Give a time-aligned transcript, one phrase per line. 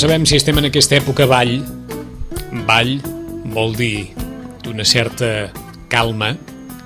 [0.00, 1.58] Sabem si estem en aquesta època ball.
[2.64, 2.94] Ball
[3.52, 4.06] vol dir
[4.64, 5.50] d'una certa
[5.92, 6.30] calma,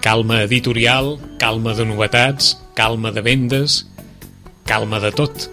[0.02, 3.84] calma editorial, calma de novetats, calma de vendes,
[4.66, 5.46] calma de tot.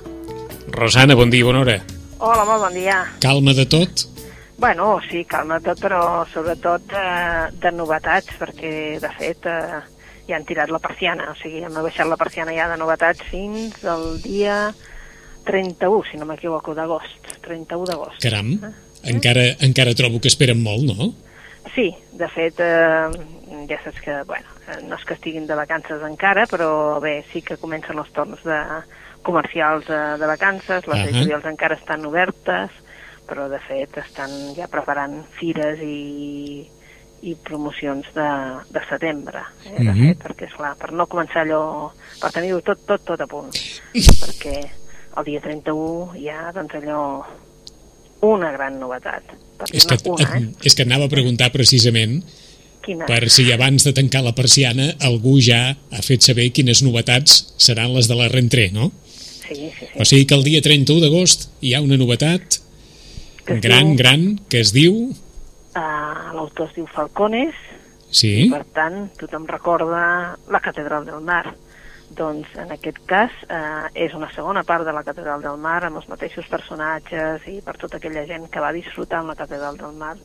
[0.73, 1.77] Rosana, bon dia, bona hora.
[2.17, 2.97] Hola, molt bon dia.
[3.21, 4.07] Calma de tot?
[4.57, 7.07] Bueno, sí, calma de tot, però sobretot de,
[7.61, 8.73] de novetats, perquè,
[9.05, 9.83] de fet, eh,
[10.25, 13.85] ja han tirat la persiana, o sigui, hem baixat la persiana ja de novetats fins
[13.85, 14.71] al dia
[15.45, 18.21] 31, si no m'equivoco, d'agost, 31 d'agost.
[18.23, 18.53] Caram,
[19.03, 21.11] encara, encara trobo que esperen molt, no?
[21.75, 23.09] Sí, de fet, eh,
[23.69, 27.41] ja saps que, bueno, eh, no és que estiguin de vacances encara, però bé, sí
[27.45, 28.57] que comencen els torns de
[29.23, 31.07] comercials de, de vacances, les Ahà.
[31.09, 32.71] editorials encara estan obertes,
[33.29, 36.65] però de fet estan ja preparant fires i,
[37.21, 38.27] i promocions de,
[38.73, 40.07] de setembre, eh, de Mhm.
[40.07, 43.53] fet, perquè, esclar, per no començar allò, per tenir-ho tot, tot, tot a punt,
[44.25, 44.57] perquè
[45.17, 47.01] el dia 31 hi ha, doncs, allò,
[48.27, 49.23] una gran novetat.
[49.73, 50.47] És que, una, eh?
[50.65, 52.21] és que anava a preguntar precisament
[52.81, 53.05] Quina?
[53.05, 57.93] per si abans de tancar la persiana algú ja ha fet saber quines novetats seran
[57.93, 58.89] les de la rentré, no?
[59.45, 59.89] Sí, sí, sí.
[60.01, 62.57] O sigui que el dia 31 d'agost hi ha una novetat
[63.45, 65.11] Que gran, diu- gran, que es diu...
[65.75, 67.53] Uh, L'autor es diu Falcones,
[68.11, 68.31] Sí?
[68.45, 70.01] i per tant tothom recorda
[70.51, 71.53] la Catedral del Mar.
[72.11, 76.01] Doncs en aquest cas eh, és una segona part de la Catedral del Mar amb
[76.01, 79.95] els mateixos personatges i per tota aquella gent que va disfrutar amb la Catedral del
[79.95, 80.17] Mar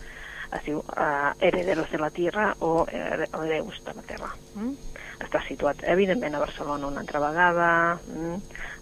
[0.57, 4.29] es diu eh, Herederos de la Tierra o Here- Hereus de la Terra.
[4.55, 4.75] Mm?
[5.17, 7.69] Està situat, evidentment, a Barcelona una altra vegada,
[8.13, 8.35] mm?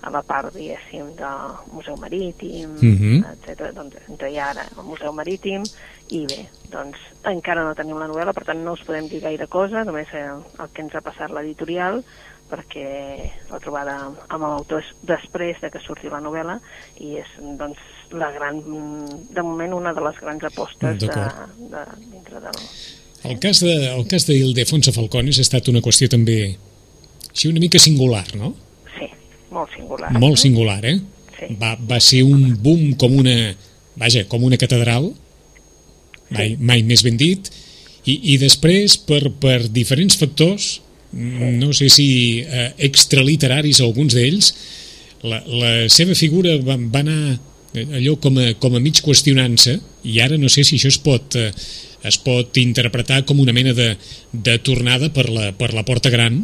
[0.03, 3.25] a la part, diguéssim, del Museu Marítim, Mhm.
[3.31, 3.71] etc.
[3.73, 5.63] Doncs entre hi ara el Museu Marítim
[6.11, 9.47] i bé, doncs encara no tenim la novel·la, per tant no us podem dir gaire
[9.47, 12.03] cosa, només el, el que ens ha passat l'editorial,
[12.55, 12.87] perquè
[13.51, 16.61] la trobada amb l'autor és després de que surti la novel·la
[17.03, 17.81] i és doncs
[18.15, 18.61] la gran,
[19.35, 21.09] de moment una de les grans apostes de,
[21.73, 21.83] de,
[22.13, 22.61] dintre del...
[23.25, 26.39] El cas de, el cas d'Ildefonso Falcones ha estat una qüestió també
[27.35, 28.53] així una mica singular, no?
[28.95, 29.09] Sí,
[29.51, 30.13] molt singular.
[30.23, 30.99] Molt singular, eh?
[31.35, 31.51] Sí.
[31.59, 33.37] Va, va ser un boom com una,
[33.99, 35.11] vaja, com una catedral,
[36.31, 37.51] mai, mai més ben dit,
[38.05, 40.77] i, i després, per, per diferents factors,
[41.15, 44.51] no sé si eh, extraliteraris alguns d'ells,
[45.25, 47.37] la, la seva figura va, va anar
[47.75, 49.79] eh, allò com a, com a mig qüestionant-se,
[50.11, 51.53] i ara no sé si això es pot, eh,
[52.05, 53.95] es pot interpretar com una mena de,
[54.33, 56.43] de tornada per la, per la porta gran,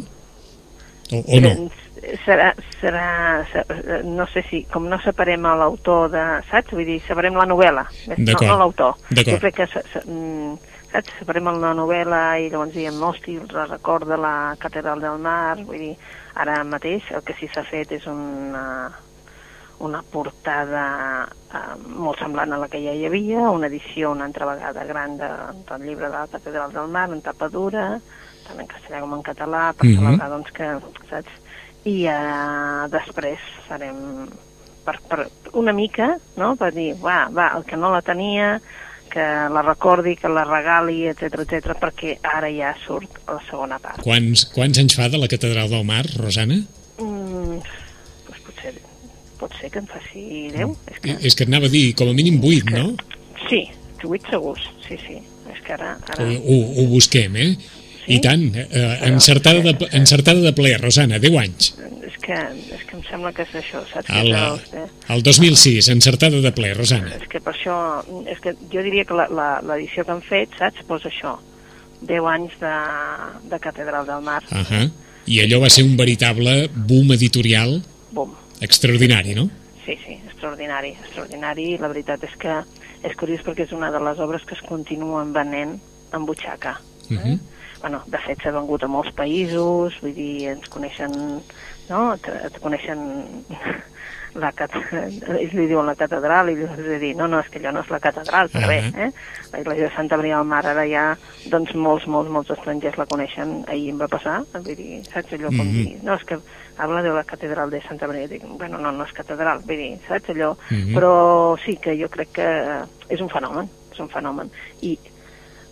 [1.11, 1.53] o, o no?
[2.25, 2.49] Serà,
[2.79, 3.05] serà,
[3.51, 6.73] serà, no sé si, com no separem l'autor de, saps?
[6.73, 7.85] Vull dir, separem la novel·la,
[8.17, 8.97] no, l'autor.
[9.19, 11.11] Jo crec que, se, se, mm, saps?
[11.19, 15.79] Separem la novel·la i llavors diem, hosti, el record de la Catedral del Mar, vull
[15.79, 15.95] dir,
[16.35, 18.91] ara mateix el que sí s'ha fet és una,
[19.81, 20.83] una portada
[21.53, 25.17] eh, molt semblant a la que ja hi havia, una edició una altra vegada gran
[25.17, 25.29] de,
[25.69, 27.87] del llibre de la Catedral del Mar, en tapa dura,
[28.47, 29.97] tant en castellà com en català, per Mhm.
[29.99, 30.69] celebrar doncs, que,
[31.09, 31.41] saps?
[31.83, 34.29] I eh, després farem
[34.85, 38.59] per, per una mica, no?, per dir, va, va, el que no la tenia,
[39.11, 44.01] que la recordi, que la regali, etc etc perquè ara ja surt la segona part.
[44.05, 46.61] Quants, quants anys fa de la Catedral del Mar, Rosana?
[47.01, 47.59] Mm,
[48.29, 48.73] doncs potser,
[49.41, 50.73] pot ser que en faci 10.
[50.93, 52.95] És que, És que et anava a dir, com a mínim 8, no?
[53.49, 53.65] Sí,
[54.03, 55.19] 8 segurs, sí, sí.
[55.51, 55.95] És que ara...
[55.99, 56.31] Ho, ara...
[56.39, 57.51] ho, ho busquem, eh?
[58.05, 58.15] Sí?
[58.15, 61.75] I tant, eh, encertada, de, encertada de ple, Rosana, 10 anys.
[62.07, 64.09] És que, és que em sembla que és això, saps?
[64.09, 64.87] El, Que és, el, eh?
[65.15, 67.13] el 2006, encertada de ple, Rosana.
[67.15, 67.75] és que per això...
[68.27, 70.83] És que jo diria que la- la- l'edició que han fet, saps?
[70.87, 71.37] Posa això.
[72.01, 72.73] 10 anys de,
[73.51, 74.41] de Catedral del Mar.
[74.51, 74.91] Uh -huh.
[75.27, 78.31] I allò va ser un veritable boom editorial Bum.
[78.59, 79.49] extraordinari, no?
[79.85, 81.77] Sí, sí, extraordinari, extraordinari.
[81.77, 82.53] La veritat és que
[83.03, 85.79] és curiós perquè és una de les obres que es continuen venent
[86.13, 86.79] en butxaca.
[87.09, 87.39] Uh -huh.
[87.81, 91.41] Bueno, de fet s'ha vengut a molts països, vull dir, ens coneixen,
[91.89, 93.01] no?, et, et coneixen
[94.39, 94.71] la cat...
[94.95, 97.81] ells li diuen la catedral i llavors he dit, no, no, és que allò no
[97.83, 99.07] és la catedral, però bé, Ahà.
[99.07, 99.11] eh?
[99.51, 101.03] La iglesia de Santa Maria del Mar ara ja,
[101.51, 105.51] doncs molts, molts, molts estrangers la coneixen, ahir em va passar, vull dir, saps allò
[105.51, 105.73] com Mhm.
[105.75, 106.39] dir, no, és que
[106.77, 109.97] habla de la catedral de Santa Maria, dic, bueno, no, no és catedral, vull dir,
[110.07, 110.95] saps allò, Mhm.
[110.95, 112.47] però sí que jo crec que
[113.09, 114.49] és un fenomen, és un fenomen,
[114.81, 114.97] i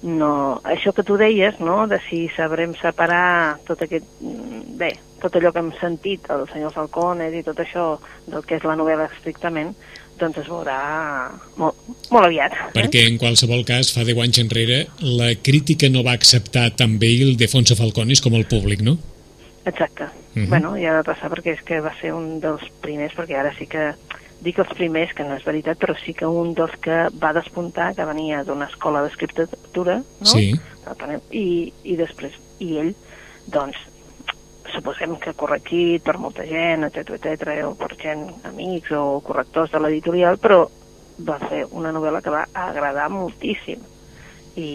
[0.04, 4.06] no, això que tu deies, no?, de si sabrem separar tot aquest,
[4.80, 7.92] bé, tot allò que hem sentit, el senyor Falcones i tot això
[8.28, 9.74] del que és la novel·la estrictament,
[10.20, 10.80] doncs es veurà
[11.60, 11.78] molt,
[12.12, 12.56] molt aviat.
[12.76, 17.14] Perquè en qualsevol cas, fa 10 anys enrere, la crítica no va acceptar tan bé
[17.24, 18.98] el Defonso Falcones com el públic, no?
[19.66, 20.10] Exacte.
[20.36, 20.50] Mhm.
[20.50, 23.68] Bueno, ja va passar perquè és que va ser un dels primers, perquè ara sí
[23.68, 23.92] que
[24.44, 27.92] dic els primers, que no és veritat, però sí que un dels que va despuntar,
[27.96, 30.32] que venia d'una escola d'escriptura, no?
[30.32, 30.54] Sí.
[31.36, 31.48] I,
[31.84, 32.94] i després, i ell,
[33.52, 33.78] doncs,
[34.74, 39.82] suposem que corregit per molta gent, etc etc o per gent, amics o correctors de
[39.82, 40.64] l'editorial, però
[41.26, 43.84] va fer una novel·la que va agradar moltíssim.
[44.56, 44.70] I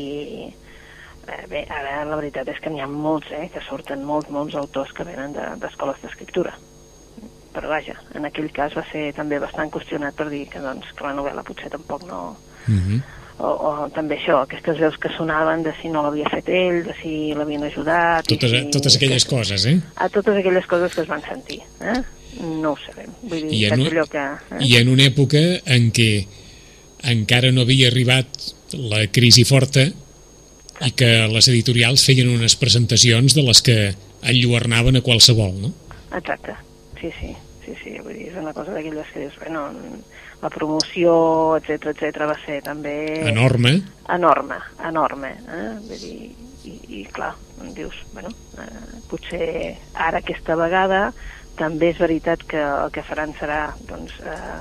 [0.50, 4.56] eh, bé, ara la veritat és que n'hi ha molts, eh, que surten molts, molts
[4.60, 6.55] autors que venen d'escoles de, d'escriptura.
[7.55, 11.06] Però vaja, en aquell cas va ser també bastant qüestionat per dir que, doncs, que
[11.06, 12.25] la novel·la potser tampoc no...
[12.67, 13.05] Mm -hmm
[13.39, 16.95] o, o també això, aquestes veus que sonaven de si no l'havia fet ell, de
[17.01, 18.29] si l'havien ajudat...
[18.31, 19.79] Totes, si, totes aquelles que, coses, eh?
[19.97, 21.99] A totes aquelles coses que es van sentir, eh?
[22.62, 23.11] No ho sabem.
[23.23, 24.23] Vull dir, I en, allò que...
[24.55, 24.62] Eh?
[24.69, 25.43] I en una època
[25.77, 26.09] en què
[27.11, 29.85] encara no havia arribat la crisi forta
[30.85, 33.79] i que les editorials feien unes presentacions de les que
[34.25, 35.75] enlluernaven a qualsevol, no?
[36.15, 36.55] Exacte,
[37.05, 39.67] sí, sí, sí, sí, vull dir, és una cosa d'aquelles que dius, bueno,
[40.43, 41.15] la promoció,
[41.59, 42.97] etc etc va ser també...
[43.29, 43.77] Enorme.
[44.15, 45.33] Enorme, enorme.
[45.49, 45.71] Eh?
[45.85, 46.19] Vull dir,
[46.65, 47.35] i, i clar,
[47.77, 49.49] dius, bueno, eh, potser
[49.95, 51.09] ara aquesta vegada
[51.59, 54.61] també és veritat que el que faran serà doncs, eh,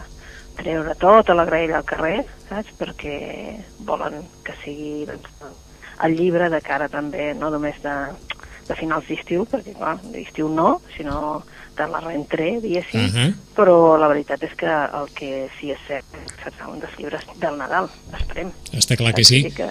[0.60, 2.20] treure tota la graella al carrer,
[2.50, 2.76] saps?
[2.78, 3.18] Perquè
[3.88, 5.32] volen que sigui doncs,
[6.04, 7.96] el llibre de cara també, no només de,
[8.68, 11.42] de finals d'estiu, perquè clar, d'estiu no, sinó
[11.78, 13.34] de la rentré, diguéssim, uh -huh.
[13.56, 16.06] però la veritat és que el que sí és cert
[16.44, 17.90] serà un dels llibres del Nadal,
[18.20, 18.52] esperem.
[18.72, 19.44] Està clar que sí.
[19.52, 19.70] Que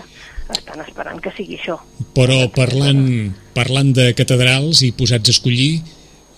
[0.50, 1.78] estan esperant que sigui això.
[2.14, 5.82] Però parlant, parlant de catedrals i posats a escollir,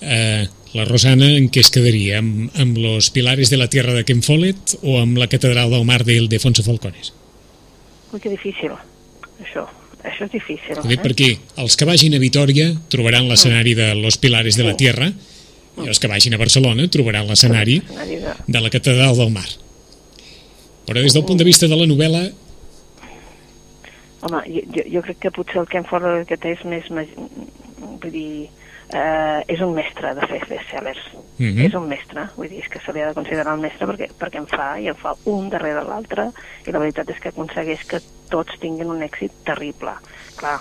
[0.00, 2.18] eh, la Rosana en què es quedaria?
[2.18, 5.84] Amb, amb los pilares de la tierra de Ken Follett o amb la catedral del
[5.84, 7.12] mar del Defonso Falcones?
[8.12, 8.74] Ui, que difícil,
[9.40, 9.68] això.
[10.04, 10.76] Això és difícil.
[10.84, 10.98] Eh?
[11.00, 11.30] Perquè
[11.62, 15.08] els que vagin a Vitoria trobaran l'escenari de Los Pilares de la Tierra
[15.82, 17.80] i els que vagin a Barcelona trobaran l'escenari
[18.46, 19.48] de la Catedral del Mar.
[20.84, 22.24] Però des del punt de vista de la novel·la...
[24.24, 26.86] Home, jo, jo crec que potser el Ken Follett que té és més...
[26.94, 28.48] Vull dir,
[28.92, 31.00] eh, és un mestre de fer bestsellers.
[31.38, 31.66] Mm -hmm.
[31.66, 34.08] És un mestre, vull dir, és que se li ha de considerar un mestre perquè,
[34.18, 36.30] perquè en fa, i en fa un darrere l'altre,
[36.66, 39.92] i la veritat és que aconsegueix que tots tinguin un èxit terrible.
[40.36, 40.60] Clar,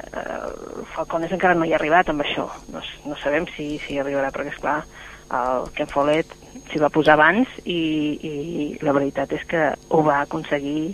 [0.00, 4.32] eh, Falcones encara no hi ha arribat amb això, no, no sabem si, si arribarà,
[4.34, 4.80] perquè és clar,
[5.30, 6.32] el Ken Follett
[6.70, 7.78] s'hi va posar abans i,
[8.26, 8.32] i
[8.82, 10.90] la veritat és que ho va aconseguir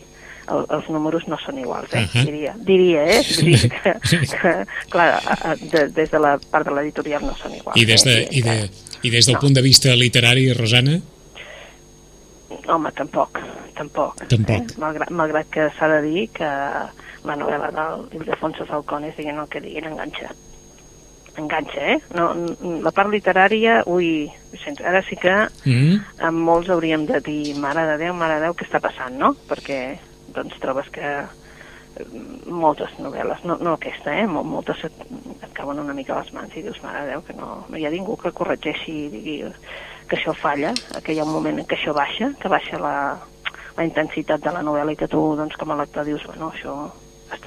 [0.53, 2.05] el, els números no són iguals, eh?
[2.05, 2.25] Uh -huh.
[2.25, 3.23] diria, diria, eh?
[3.41, 3.95] Diria que,
[4.31, 4.53] que,
[4.91, 5.09] clar,
[5.73, 7.81] de, des de la part de l'editorial no són iguals.
[7.81, 8.29] I des, de, eh?
[8.31, 8.71] i, de,
[9.03, 9.41] i des del no.
[9.41, 11.01] punt de vista literari, Rosana?
[12.69, 13.41] Home, tampoc,
[13.77, 14.25] tampoc.
[14.27, 14.51] Tampoc.
[14.57, 14.81] Eh?
[14.83, 16.51] Malgrat, malgrat que s'ha de dir que
[17.27, 20.33] la novel·la del Ildefonso Falcones, diguin el que diguin, enganxa.
[21.37, 21.97] Enganxa, eh?
[22.17, 22.31] No,
[22.85, 24.29] la part literària, ui,
[24.81, 25.35] ara sí que
[25.67, 29.19] mm amb molts hauríem de dir, mare de Déu, mare de Déu, què està passant,
[29.21, 29.35] no?
[29.51, 29.81] Perquè
[30.37, 32.07] doncs trobes que eh,
[32.47, 34.25] moltes novel·les, no, no aquesta, eh?
[34.27, 35.05] moltes et,
[35.43, 37.77] et cauen una mica a les mans i dius, mare de Déu, que no, no
[37.77, 39.39] hi ha ningú que corregeixi i digui
[40.09, 40.73] que això falla,
[41.03, 42.97] que hi ha un moment en què això baixa, que baixa la,
[43.77, 46.77] la intensitat de la novel·la i que tu, doncs, com a lector dius, bueno, això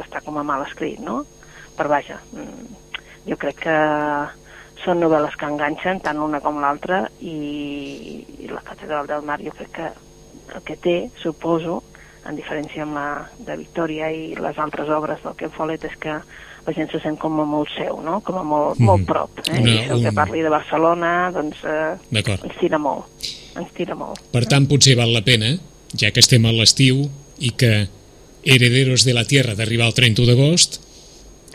[0.03, 1.23] està com a mal escrit, no?
[1.77, 2.75] Però vaja, mm,
[3.29, 3.77] jo crec que
[4.83, 9.51] són novel·les que enganxen tant una com l'altra i, i la Catedral del Mar jo
[9.57, 9.89] crec que
[10.55, 11.81] el que té, suposo,
[12.27, 13.09] en diferència amb la
[13.45, 16.15] de Victòria i les altres obres del Ken Follett és que
[16.65, 18.19] la gent se sent com a molt seu, no?
[18.25, 18.85] com a molt, mm.
[18.85, 19.41] molt prop.
[19.47, 19.55] Eh?
[19.55, 20.05] Una, I això un...
[20.05, 23.29] que parli de Barcelona doncs, eh, ens tira molt.
[23.59, 24.21] Ens tira molt.
[24.33, 25.55] Per tant, potser val la pena,
[25.97, 27.07] ja que estem a l'estiu
[27.39, 27.87] i que
[28.43, 30.79] Herederos de la Tierra d'arribar al 31 d'agost,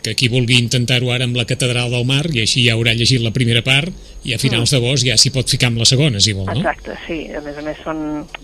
[0.05, 3.23] que qui vulgui intentar-ho ara amb la Catedral del Mar i així ja haurà llegit
[3.23, 3.89] la primera part
[4.23, 4.75] i a finals mm.
[4.75, 6.59] d'agost ja s'hi pot ficar amb la segona, si vol, no?
[6.61, 7.17] Exacte, sí.
[7.33, 8.03] A més a més, són,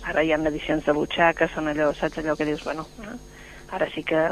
[0.09, 3.17] ara hi ha edicions de butxaca, són allò, saps allò que dius, bueno, eh?
[3.77, 4.23] ara sí que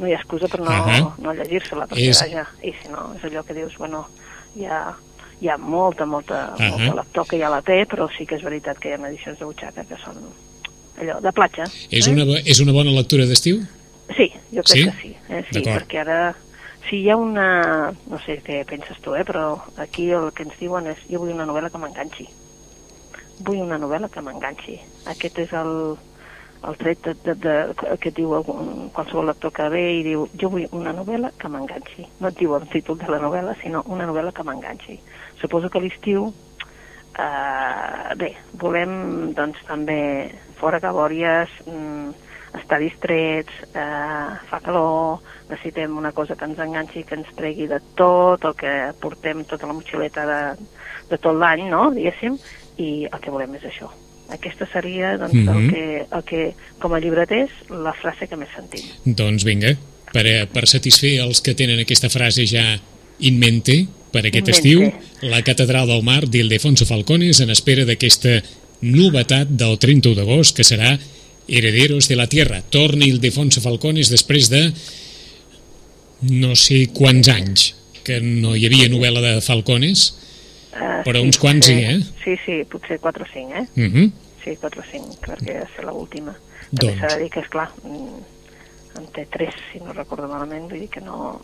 [0.00, 1.12] no hi ha excusa per no, uh -huh.
[1.22, 2.20] no llegir-se-la, perquè és...
[2.20, 4.08] vaja, i si no, és allò que dius, bueno,
[4.56, 4.96] hi ha,
[5.40, 6.70] hi ha molta, molta, uh -huh.
[6.70, 9.38] molta lector que ja la té, però sí que és veritat que hi ha edicions
[9.38, 10.18] de butxaca que són
[11.00, 11.66] allò, de platja.
[11.90, 12.12] És, eh?
[12.12, 13.60] una, és una bona lectura d'estiu?
[14.14, 14.84] Sí, jo crec sí?
[14.84, 15.12] que sí.
[15.28, 15.42] Eh?
[15.50, 16.18] Sí, perquè ara
[16.88, 17.92] si hi ha una...
[18.10, 19.24] no sé què penses tu, eh?
[19.24, 22.26] però aquí el que ens diuen és jo vull una novel·la que m'enganxi.
[23.44, 24.76] Vull una novel·la que m'enganxi.
[25.10, 25.72] Aquest és el,
[26.68, 30.52] el tret de, de, de, que diu algun, qualsevol lector que ve i diu jo
[30.52, 32.06] vull una novel·la que m'enganxi.
[32.20, 35.00] No et diu el títol de la novel·la, sinó una novel·la que m'enganxi.
[35.40, 36.28] Suposo que l'estiu
[37.18, 40.30] eh, bé, volem doncs també
[40.60, 42.10] fora cabòries, mm,
[42.60, 45.18] estar distrets, eh, fa calor,
[45.50, 49.66] necessitem una cosa que ens enganxi, que ens tregui de tot el que portem, tota
[49.66, 50.40] la motxileta de,
[51.10, 52.38] de tot l'any, no?, diguéssim,
[52.78, 53.90] i el que volem és això,
[54.32, 55.48] Aquesta seria, doncs, Mhm.
[55.52, 58.80] el, que, el que, com a llibreters, la frase que més sentim.
[59.04, 59.74] Doncs vinga,
[60.14, 62.78] per, a- per satisfer els que tenen aquesta frase ja
[63.20, 65.28] in mente per aquest In estiu, mente.
[65.30, 68.40] la Catedral del Mar d'Ildefonso Falcones en espera d'aquesta
[68.84, 70.98] novetat del 31 d'agost, que serà
[71.48, 72.62] Herederos de la Tierra.
[72.62, 74.68] Torna Ildefonso Falcones després de
[76.30, 80.12] no sé quants anys que no hi havia novel·la de Falcones.
[80.74, 82.22] Uh, Però uns quants potser, sí, eh?
[82.24, 83.66] Sí, sí, potser 4 o 5, eh?
[83.76, 84.10] Uh -huh.
[84.44, 86.34] Sí, 4 o 5, perquè ser l'última.
[86.74, 87.00] També Doncs.
[87.00, 90.88] s'ha de dir que, esclar, mm, en té 3, si no recordo malament, vull dir
[90.88, 91.40] que no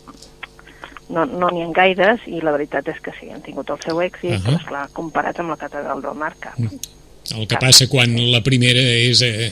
[1.11, 3.99] no no n'hi ha gaires i la veritat és que sí, han tingut el seu
[4.01, 4.45] èxit, Ahà.
[4.47, 6.57] però esclar, comparat amb la Catedral del Mar, cap.
[7.35, 9.21] El que passa quan la primera és...
[9.21, 9.51] Eh,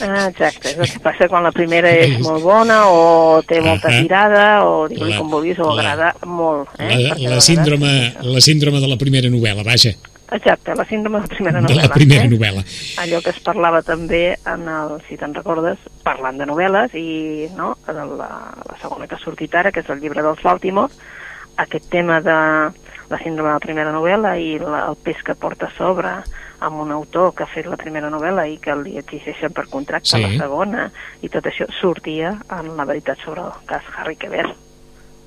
[0.00, 3.88] Ah, exacte, és el que passa quan la primera és molt bona o té molta
[3.90, 4.00] Ahà.
[4.02, 6.70] tirada o digue-li La- com vulguis o la- agrada molt.
[6.78, 6.86] Eh?
[6.86, 7.90] la, la, vegades- síndrome,
[8.22, 9.92] la síndrome de la primera novel·la, vaja,
[10.32, 11.88] Exacte, la síndrome de la primera de novel·la.
[11.88, 12.30] la primera eh?
[12.30, 12.62] novel·la.
[13.02, 17.74] allò que es parlava també en el, si te'n recordes, parlant de novel·les i no,
[17.86, 18.30] de la,
[18.68, 20.92] la segona que ha sortit ara, que és el llibre dels Baltimore,
[21.56, 22.32] aquest tema de
[23.12, 26.14] la síndrome de la primera novel·la i la, el pes que porta a sobre
[26.62, 30.16] amb un autor que ha fet la primera novel·la i que li exigeixen per contracte
[30.16, 30.22] Sí.
[30.22, 30.86] la segona
[31.20, 34.54] i tot això sortia en la veritat sobre el cas Harry Quebert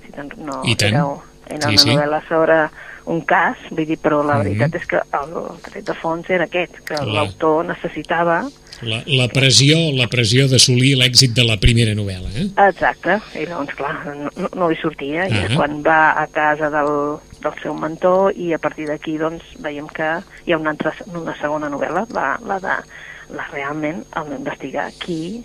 [0.05, 0.93] si no, I tant.
[0.95, 1.05] era,
[1.51, 1.89] era Sí, una sí.
[1.93, 2.57] novel·la sobre
[3.05, 4.43] un cas, vull dir, però la Mhm.
[4.43, 8.47] veritat és que el tret de fons era aquest, que La- l'autor necessitava
[8.81, 12.49] La, la pressió la pressió d'assolir l'èxit de la primera novel·la, eh?
[12.67, 13.93] Exacte, i doncs clar,
[14.35, 15.45] no, no- li sortia, i Ah.
[15.45, 19.87] és quan va a casa del, del seu mentor i a partir d'aquí doncs veiem
[19.87, 24.91] que hi ha una, altra, una segona novel·la, la, la de la realment el d'investigar
[24.99, 25.43] qui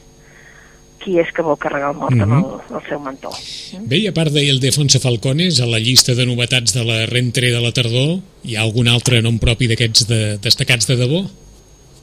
[1.01, 2.23] qui és que vol carregar el mort Mhm.
[2.23, 2.35] amb
[2.71, 3.33] el, el seu mentor.
[3.89, 7.61] Bé, i a part d'Ildefonso Falcones, a la llista de novetats de la rentré de
[7.61, 11.23] la tardor, hi ha algun altre nom propi d'aquests de, destacats de debò?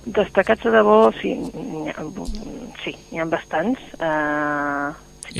[0.08, 2.04] Destacats de debò, sí, n'hi ha,
[2.84, 3.80] sí, ha bastants.
[4.00, 4.94] Uh,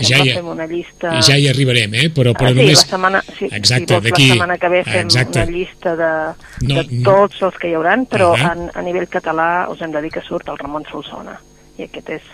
[0.04, 1.14] Ja hi fem una llista...
[1.24, 2.10] Ja hi arribarem, eh?
[2.14, 2.82] Però, però Ah, sí, només...
[2.84, 5.40] la setmana, sí, Exacte, si vols, d'aquí- la setmana que ve fem exacte.
[5.46, 6.10] una llista de,
[6.68, 8.52] No, de tots els que hi hauran, però Ahà.
[8.52, 11.40] en, a nivell català us hem de dir que surt el Ramon Solsona,
[11.80, 12.28] i aquest és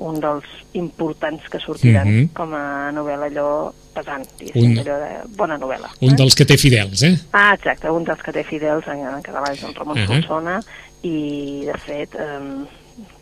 [0.00, 2.28] un dels importants que sortiran Mhm.
[2.34, 5.90] com a novel·la allò pesant, Un- allò de bona novel·la.
[6.00, 6.16] Un eh?
[6.16, 7.16] dels que té fidels, eh?
[7.32, 10.06] Ah, exacte, un dels que té fidels en, en català és el Ramon Ahà.
[10.06, 10.60] Solsona,
[11.02, 12.64] i de fet, eh,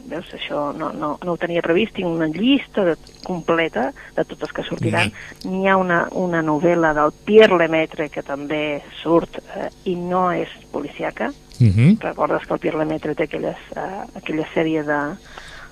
[0.08, 2.94] veus, això no, no, no ho tenia previst, tinc una llista de,
[3.24, 5.12] completa de totes que sortiran.
[5.44, 10.48] N'hi ha una, una novel·la del Pierre Lemaitre que també surt eh, i no és
[10.72, 11.30] policiaca.
[11.60, 11.98] Uh -huh.
[12.00, 15.00] Recordes que el Pierre Lemaitre té aquelles, eh, aquella sèrie de,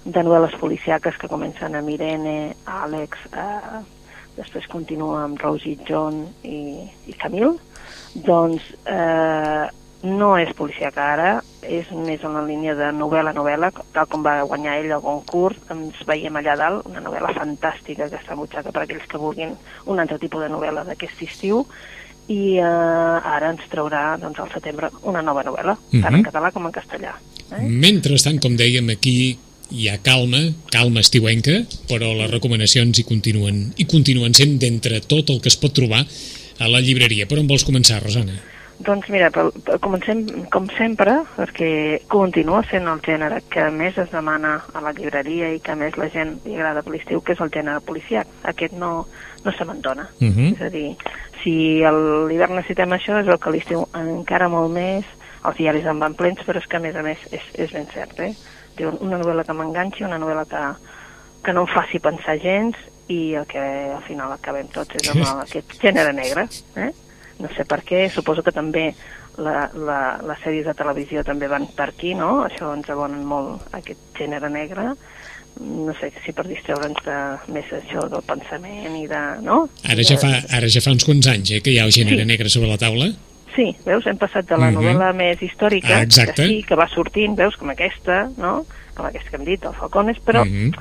[0.06, 3.80] de novel·les policiaques que comencen amb Irene, Àlex, eh,
[4.36, 7.56] després continua amb Rosie John i, i Camille.
[8.14, 9.66] Doncs eh,
[10.06, 11.30] no és policíaca ara,
[11.66, 15.98] és més en la línia de novel·la-novel·la, tal com va guanyar ell el concurs, ens
[16.06, 20.20] veiem allà dalt, una novel·la fantàstica que està butxaca per aquells que vulguin un altre
[20.22, 21.64] tipus de novel·la d'aquest estiu,
[22.28, 26.28] i eh, ara ens traurà doncs, al setembre una nova novel·la, tant en Mhm.
[26.28, 27.16] català com en castellà.
[27.50, 27.62] Eh?
[27.66, 29.38] Mentrestant, com dèiem, aquí
[29.70, 35.32] hi ha calma, calma estiuenca, però les recomanacions hi continuen, hi continuen sent d'entre tot
[35.34, 36.04] el que es pot trobar
[36.58, 37.26] a la llibreria.
[37.26, 38.38] Per on vols començar, Rosana?
[38.86, 41.70] Doncs mira, pel, pel, comencem com sempre, perquè
[42.12, 46.10] continua sent el gènere que més es demana a la llibreria i que més la
[46.12, 48.28] gent li agrada per l'estiu, que és el gènere policiac.
[48.52, 49.06] Aquest no,
[49.44, 50.10] no s'abandona.
[50.20, 50.52] Uh -huh.
[50.52, 50.96] És a dir,
[51.42, 55.04] si a l'hivern necessitem això, és el que l'estiu encara molt més,
[55.44, 57.86] els diaris en van plens, però és que a més a més és, és ben
[57.94, 58.34] cert, eh?
[58.84, 60.62] Una novel·la que m'enganxi, una novel·la que,
[61.44, 62.76] que no em faci pensar gens
[63.08, 63.60] i el que
[63.94, 66.90] al final acabem tots és amb aquest gènere negre, eh?
[67.38, 68.94] No sé per què, suposo que també
[69.38, 72.42] la, la, les sèries de televisió també van per aquí, no?
[72.46, 74.94] Això ens abonen molt aquest gènere negre,
[75.60, 77.18] no sé si per distreure'ns de
[77.52, 79.20] més això del pensament i de...
[79.44, 79.62] no?
[79.88, 82.24] Ara ja, fa, ara ja fa uns quants anys eh, que hi ha el gènere
[82.24, 82.28] Sí.
[82.28, 83.08] negre sobre la taula.
[83.56, 84.76] Sí, veus, hem passat de la Mhm.
[84.76, 86.42] novel·la més històrica, Ah, exacte.
[86.42, 88.66] que sí, que va sortint, veus, com aquesta, no?
[88.94, 90.72] Com aquesta que hem dit, el Falcones, però Mhm.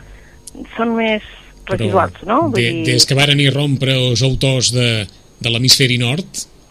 [0.77, 1.23] són més
[1.65, 2.41] Però residuals, no?
[2.43, 2.85] Vull de, dir...
[2.85, 5.07] Des que varen irrompre els autors de,
[5.39, 6.25] de l'hemisferi nord,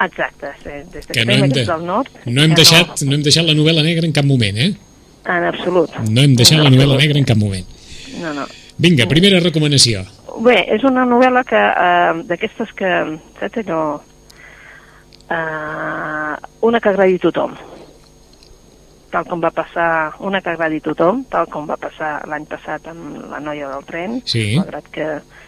[0.04, 2.08] Exacte, sí, des de que que, no hem, de, del nord...
[2.26, 4.75] no hem deixat, no hem deixat la novel·la negra en cap moment, eh?
[5.26, 5.90] En absolut.
[6.11, 7.64] No hem deixat En la novel·la negra en cap moment.
[8.20, 8.46] No, no.
[8.76, 10.04] Vinga, primera recomanació.
[10.42, 12.90] Bé, és una novel·la que, eh, d'aquestes que,
[13.40, 14.02] saps allò,
[15.31, 17.54] eh, una que agradi a tothom,
[19.14, 22.88] tal com va passar, una que agradi a tothom, tal com va passar l'any passat
[22.90, 24.57] amb la noia del tren, Sí.
[24.59, 25.07] malgrat que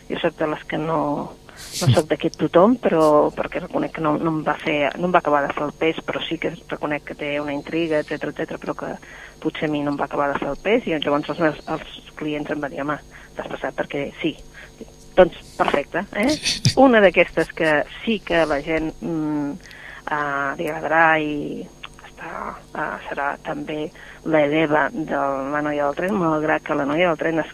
[0.08, 4.16] jo soc de les que no, no sóc d'aquest tothom, però perquè reconec que no,
[4.18, 6.54] no, em va fer, no em va acabar de fer el pes, però sí que
[6.68, 8.92] reconec que té una intriga, etc etc, però que
[9.40, 11.58] potser a mi no em va acabar de fer el pes, i llavors els meus
[11.66, 12.98] els clients em van dir, home,
[13.34, 14.36] t'has passat perquè sí.
[15.16, 16.34] Doncs perfecte, eh?
[16.84, 19.50] Una d'aquestes que sí que la gent mm,
[20.12, 21.64] uh, li agradarà i
[22.04, 22.32] està,
[22.76, 23.86] uh, serà també
[24.28, 25.22] l'hereva de
[25.54, 27.52] la noia del tren, malgrat que la noia del tren es,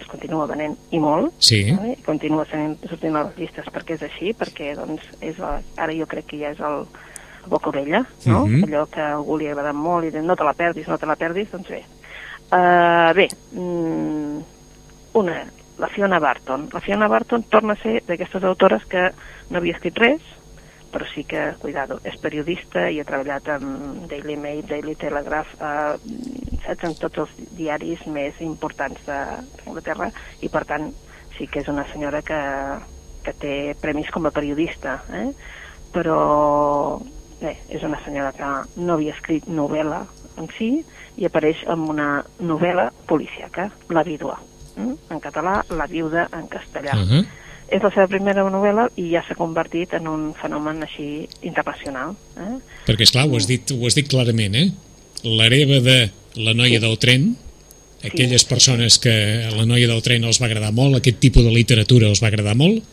[0.00, 1.60] es continua venent i molt, Sí.
[1.70, 1.96] eh?
[2.06, 6.06] continua sent, sortint a les llistes perquè és així, perquè doncs, és la, ara jo
[6.08, 6.86] crec que ja és el
[7.46, 8.46] boca vella, no?
[8.46, 8.64] Mhm.
[8.64, 10.96] allò que a algú li ha agradat molt i diu no te la perdis, no
[10.96, 11.82] te la perdis, doncs bé.
[12.48, 14.38] Uh, bé, mm,
[15.20, 15.36] una,
[15.78, 16.68] la Fiona Barton.
[16.72, 19.10] La Fiona Barton torna a ser d'aquestes autores que
[19.50, 20.22] no havia escrit res,
[20.94, 25.96] però sí que, cuidado, és periodista i ha treballat amb Daily Mail, Daily Telegraph, eh,
[26.62, 30.92] saps, en tots els diaris més importants d'Anglaterra i, per tant,
[31.34, 32.40] sí que és una senyora que,
[33.26, 35.26] que té premis com a periodista, eh?
[35.94, 37.00] però
[37.42, 40.04] bé, és una senyora que no havia escrit novel·la
[40.38, 40.70] en si
[41.18, 44.38] i apareix amb una novel·la policíaca, La vídua.
[44.76, 44.94] Mm?
[45.10, 46.94] En català, La viuda en castellà.
[46.94, 47.26] Uh -huh.
[47.68, 52.14] És la seva primera novel·la i ja s'ha convertit en un fenomen així internacional.
[52.36, 52.58] Eh?
[52.86, 54.70] Perquè, esclar, ho has dit, ho has dit clarament, eh?
[55.22, 57.36] L'hereva de la noia del tren,
[58.04, 61.50] aquelles persones que a la noia del tren els va agradar molt, aquest tipus de
[61.50, 62.84] literatura els va agradar molt,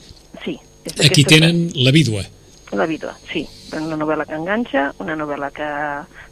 [0.43, 0.57] Sí.
[0.85, 2.23] és aquí tenen la vídua.
[2.71, 3.45] La vídua, sí.
[3.75, 5.67] Una novel·la que enganxa, una novel·la que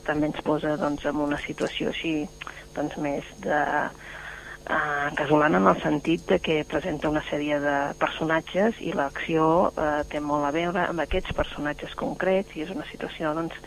[0.08, 2.28] també ens posa doncs, en una situació així
[2.76, 3.60] doncs, més de
[4.70, 10.02] uh, casolana en el sentit de que presenta una sèrie de personatges i l'acció uh,
[10.10, 13.58] té molt a veure amb aquests personatges concrets i és una situació doncs,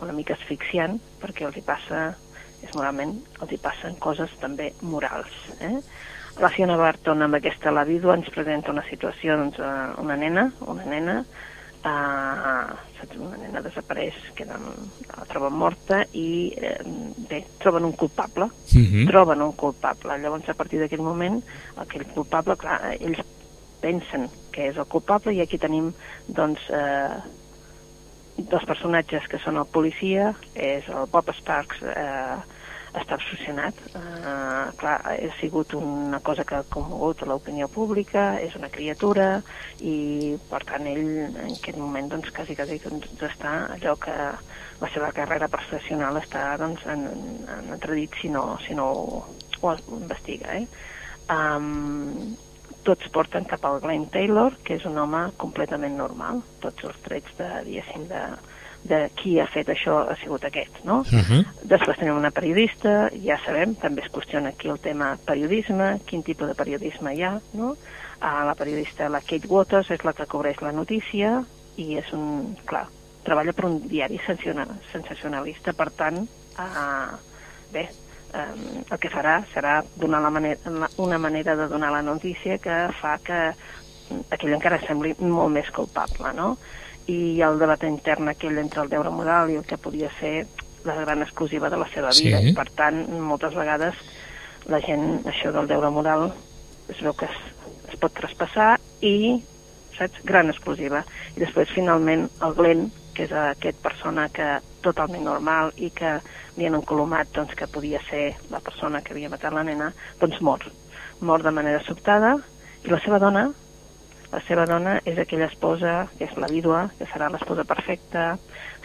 [0.00, 2.06] una mica asfixiant perquè els hi passa,
[2.64, 5.34] és moralment, els hi passen coses també morals.
[5.60, 5.78] Eh?
[6.40, 10.46] La Fiona Barton amb aquesta La vídua ens presenta una situació, doncs, eh, una nena,
[10.72, 11.16] una nena
[11.82, 14.58] saps, una nena desapareix, queda,
[15.16, 16.76] la troben morta i eh,
[17.30, 19.06] bé, troben un culpable, Uh -huh.
[19.08, 20.18] troben un culpable.
[20.18, 21.42] Llavors, a partir d'aquell moment,
[21.76, 23.18] aquell culpable, clar, ells
[23.80, 25.92] pensen que és el culpable i aquí tenim,
[26.26, 27.08] doncs, eh,
[28.36, 32.36] dos personatges que són el policia, és el Bob Sparks, eh,
[32.96, 33.76] està obsessionat.
[33.94, 39.28] Eh, clar, ha sigut una cosa que ha commogut a l'opinió pública, és una criatura
[39.78, 44.16] i, per tant, ell en aquest moment doncs, quasi, quasi doncs, està allò que
[44.80, 47.06] la seva carrera professional està doncs, en,
[47.46, 49.24] en entredit si no, si no ho,
[49.62, 50.56] ho investiga.
[50.58, 50.66] Eh?
[51.30, 52.36] Um,
[52.82, 56.40] tots porten cap al Glenn Taylor, que és un home completament normal.
[56.64, 58.22] Tots els trets de, diguéssim, de,
[58.84, 61.00] de qui ha fet això ha sigut aquest, no?
[61.00, 61.44] Uh -huh.
[61.62, 66.48] Després tenim una periodista, ja sabem, també es qüestiona aquí el tema periodisme, quin tipus
[66.48, 67.76] de periodisme hi ha, no?
[68.20, 71.44] Uh, la periodista, la Kate Waters, és la que cobreix la notícia
[71.76, 72.86] i és un, clar,
[73.24, 76.18] treballa per un diari sensacional- sensacionalista, per tant,
[76.58, 77.16] uh,
[77.72, 77.88] bé,
[78.34, 80.58] um, el que farà serà donar la manera,
[80.96, 83.54] una manera de donar la notícia que fa que
[84.30, 86.56] aquell encara sembli molt més culpable, no?
[87.10, 90.46] I el debat intern aquell entre el deure moral i el que podia ser
[90.84, 92.40] la gran exclusiva de la seva vida.
[92.40, 92.52] Sí.
[92.52, 93.98] I, per tant, moltes vegades
[94.70, 96.30] la gent, això del deure moral,
[96.90, 97.38] es veu que es,
[97.90, 99.40] es pot traspassar i,
[99.96, 101.04] saps, gran exclusiva.
[101.36, 106.18] I després, finalment, el Glenn, que és aquest persona que totalment normal i que
[106.56, 110.40] li han encolomat doncs, que podia ser la persona que havia matat la nena, doncs
[110.44, 110.64] mor.
[111.20, 112.36] Mor de manera sobtada
[112.84, 113.50] i la seva dona,
[114.30, 118.36] la seva dona és aquella esposa que és la vídua, que serà l'esposa perfecta,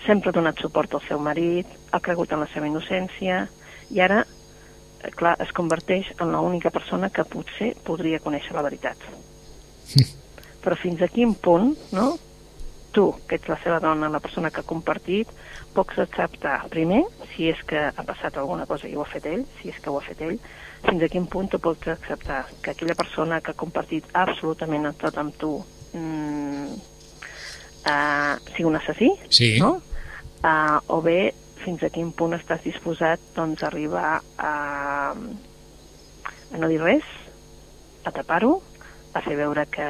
[0.05, 3.45] sempre ha donat suport al seu marit, ha cregut en la seva innocència
[3.93, 4.23] i ara,
[5.03, 8.97] eh, clar, es converteix en l'única persona que potser podria conèixer la veritat.
[10.65, 12.15] Però fins a quin punt, no?,
[12.95, 15.29] tu, que ets la seva dona, la persona que ha compartit,
[15.75, 17.03] pots acceptar, primer,
[17.34, 19.91] si és que ha passat alguna cosa i ho ha fet ell, si és que
[19.91, 20.38] ho ha fet ell,
[20.86, 25.17] fins a quin punt tu pots acceptar que aquella persona que ha compartit absolutament tot
[25.19, 25.51] amb tu
[25.97, 26.75] mm,
[27.89, 29.58] uh, sigui un assassí, Sí.
[29.60, 29.81] no?
[30.45, 34.53] Uh, o bé fins a quin punt estàs disposat doncs, a arribar a,
[36.53, 37.08] a no dir res,
[38.05, 38.60] a tapar-ho,
[39.15, 39.86] a fer veure que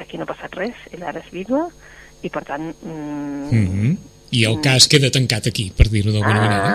[0.00, 1.66] aquí no ha passat res, ell ara és vídua,
[2.22, 2.74] i per tant...
[2.82, 3.96] Mm, Uh -huh.
[4.30, 6.68] I el cas queda tancat aquí, per dir-ho d'alguna manera.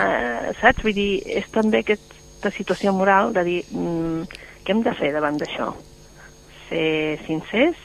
[0.49, 0.83] Ah, saps?
[0.83, 4.23] Vull dir, és també aquesta situació moral de dir mm,
[4.65, 5.73] què hem de fer davant d'això?
[6.69, 7.77] Ser sincers,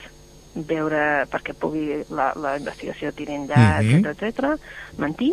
[0.55, 4.05] veure perquè pugui la, la investigació tiri enllà, Mhm.
[4.05, 4.44] etc etc,
[4.99, 5.33] mentir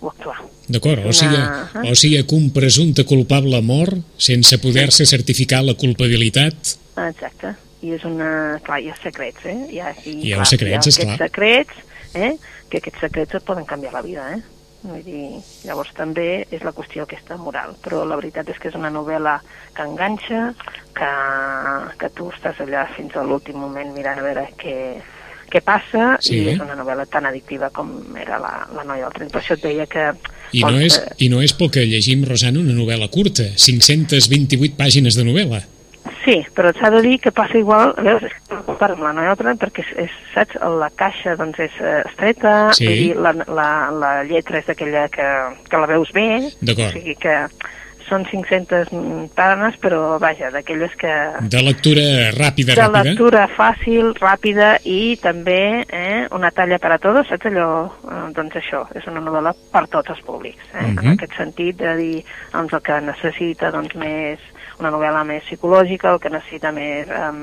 [0.00, 0.38] o actuar.
[0.68, 1.82] D'acord, o sigui, Ah.
[1.90, 6.54] o sigui que un presumpte culpable mor sense poder-se certificar la culpabilitat
[6.96, 7.56] Exacte.
[7.82, 8.58] I és una...
[8.64, 9.56] Clar, hi ha secrets, eh?
[9.72, 11.14] Hi ha, i, Hi ha clar, secrets, hi ha esclar.
[11.16, 12.32] aquests secrets, eh?
[12.70, 14.42] Que aquests secrets et poden canviar la vida, eh?
[14.86, 18.76] Vull dir, llavors també és la qüestió aquesta moral, però la veritat és que és
[18.78, 19.40] una novel·la
[19.74, 20.42] que enganxa,
[20.94, 21.08] que,
[21.98, 24.76] que tu estàs allà fins a l'últim moment mirant a veure què,
[25.50, 26.36] què passa Sí.
[26.38, 29.32] i és una novel·la tan addictiva com era la, la noia del tren.
[29.34, 30.06] Per això et deia que...
[30.54, 34.76] I no, és, eh, I no és pel que llegim, Rosana, una novel·la curta, 528
[34.78, 35.64] pàgines de novel·la.
[36.24, 39.92] Sí, però s'ha de dir que passa igual, a veure, amb la tren perquè, és,
[40.06, 42.86] és, saps, la caixa doncs és eh, estreta, Sí.
[42.86, 45.26] dir, la, la, la lletra és d'aquella que,
[45.70, 47.36] que la veus bé, o sigui que
[48.06, 48.90] són 500
[49.34, 51.12] pàgines, però vaja, d'aquelles que...
[51.50, 52.04] De lectura
[52.36, 53.02] ràpida, de ràpida.
[53.02, 57.70] lectura fàcil, ràpida i també eh, una talla per a tots, saps allò?
[58.06, 60.86] Eh, doncs això, és una novel·la per tots els públics, eh?
[60.86, 60.98] Mhm.
[61.02, 64.38] en aquest sentit de dir doncs, el que necessita doncs, més
[64.80, 67.42] una novel·la més psicològica, el que necessita més um,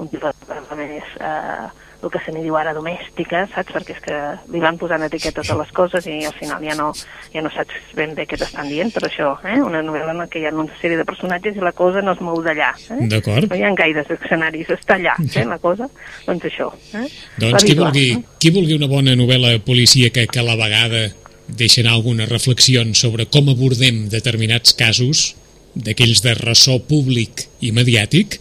[0.00, 3.74] un tipus de novel·la més eh, el que se n'hi diu ara domèstica, saps?
[3.74, 4.18] Perquè és que
[4.52, 6.88] li van posant etiquetes a les coses i al final ja no,
[7.34, 9.58] ja no saps ben bé què t'estan dient, per això, eh?
[9.60, 12.22] una novel·la en què hi ha una sèrie de personatges i la cosa no es
[12.24, 12.72] mou d'allà.
[12.96, 13.08] Eh?
[13.12, 13.50] D'acord.
[13.50, 15.90] no hi ha gaires escenaris, està allà, eh, la cosa,
[16.26, 16.70] doncs això.
[16.96, 17.06] Eh?
[17.44, 18.38] Doncs qui vulgui, eh?
[18.40, 21.10] qui vulgui una bona novel·la policíaca que a la vegada
[21.50, 25.34] deixa anar algunes reflexions sobre com abordem determinats casos,
[25.74, 28.38] d'aquells de ressò públic i mediàtic,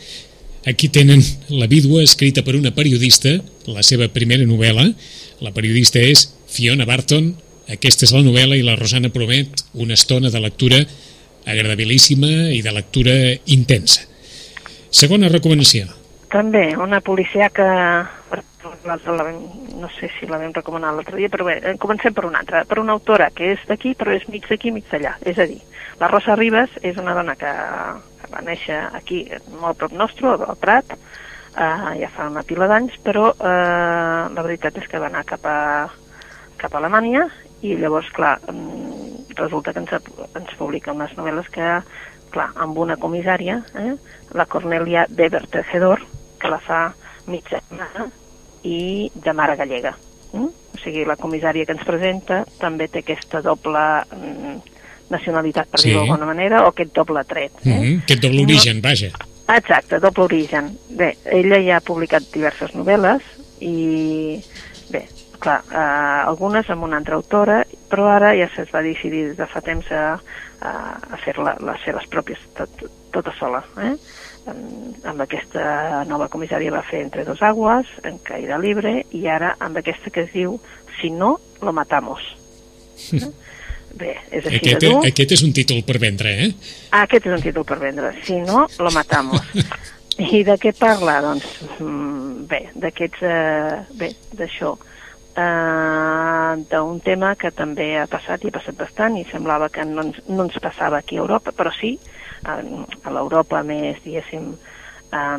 [0.70, 3.38] aquí tenen La vídua, escrita per una periodista,
[3.70, 4.88] la seva primera novel·la.
[5.42, 7.34] La periodista és Fiona Barton.
[7.70, 10.82] Aquesta és la novel·la i la Rosana promet una estona de lectura
[11.46, 13.16] agradabilíssima i de lectura
[13.46, 14.06] intensa.
[14.90, 15.88] Segona recomanació.
[16.30, 17.00] També, una
[18.30, 18.44] per-
[18.86, 19.24] l'altra la
[19.80, 22.66] no sé si la vam recomanar l'altre dia, però bé, eh, comencem per una altra,
[22.66, 25.16] per una autora que és d'aquí, però és mig d'aquí, mig d'allà.
[25.26, 25.62] És a dir,
[26.00, 27.52] la Rosa Ribas és una dona que,
[28.32, 29.24] va néixer aquí,
[29.60, 34.78] molt prop nostre, al Prat, eh, ja fa una pila d'anys, però eh, la veritat
[34.80, 35.58] és que va anar cap a,
[36.62, 37.26] cap a Alemanya
[37.66, 39.92] i llavors, clar, mm, resulta que ens,
[40.40, 41.74] ens publica unes novel·les que,
[42.34, 43.94] clar, amb una comissària, eh,
[44.38, 46.06] la Cornelia Weber Tejedor,
[46.40, 46.82] que la fa
[47.28, 48.08] mitja setmana,
[48.64, 49.96] i de mare gallega.
[50.32, 50.50] Mm?
[50.76, 53.82] O sigui, la comissària que ens presenta també té aquesta doble
[54.16, 54.79] mm,
[55.10, 55.90] nacionalitat, per Sí.
[55.90, 57.52] dir-ho d'alguna manera, o aquest doble tret.
[57.66, 57.70] Eh?
[57.70, 58.04] Mm -hmm.
[58.04, 59.12] Aquest doble origen, vaja.
[59.56, 60.78] Exacte, doble origen.
[60.90, 63.22] Bé, ella ja ha publicat diverses novel·les
[63.60, 64.44] i,
[64.92, 65.08] bé,
[65.40, 69.48] clar, eh, algunes amb una altra autora, però ara ja es va decidir des de
[69.48, 70.20] fa temps a,
[70.62, 70.72] a,
[71.12, 72.70] a fer la, les seves pròpies, tot,
[73.12, 73.64] tota sola.
[73.78, 73.96] Eh?
[74.50, 79.78] Amb, aquesta nova comissària va fer Entre dos aguas, en Caïda Libre, i ara amb
[79.78, 80.60] aquesta que es diu
[81.00, 82.22] Si no, lo matamos.
[83.14, 83.30] Eh?
[83.98, 85.00] Bé, és així Aquest, de dur.
[85.08, 86.50] aquest és un títol per vendre, eh?
[86.92, 88.12] Ah, aquest és un títol per vendre.
[88.24, 89.42] Si no, lo matamos.
[90.34, 91.20] I de què parla?
[91.24, 91.48] Doncs,
[91.80, 93.24] mm, bé, d'aquests...
[93.24, 94.76] Eh, bé, d'això.
[95.40, 100.04] Eh, d'un tema que també ha passat i ha passat bastant i semblava que no
[100.08, 101.96] ens, no ens passava aquí a Europa, però sí,
[102.44, 104.52] a, a l'Europa més, diguéssim,
[105.16, 105.38] eh,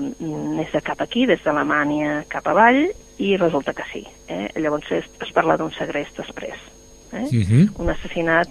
[0.57, 2.87] més de cap aquí, des d'Alemanya cap avall,
[3.21, 4.07] i resulta que sí.
[4.33, 4.49] Eh?
[4.57, 6.57] Llavors es, es parla d'un segrest després.
[7.13, 7.27] Eh?
[7.27, 7.71] Uh -huh.
[7.79, 8.49] un assassinat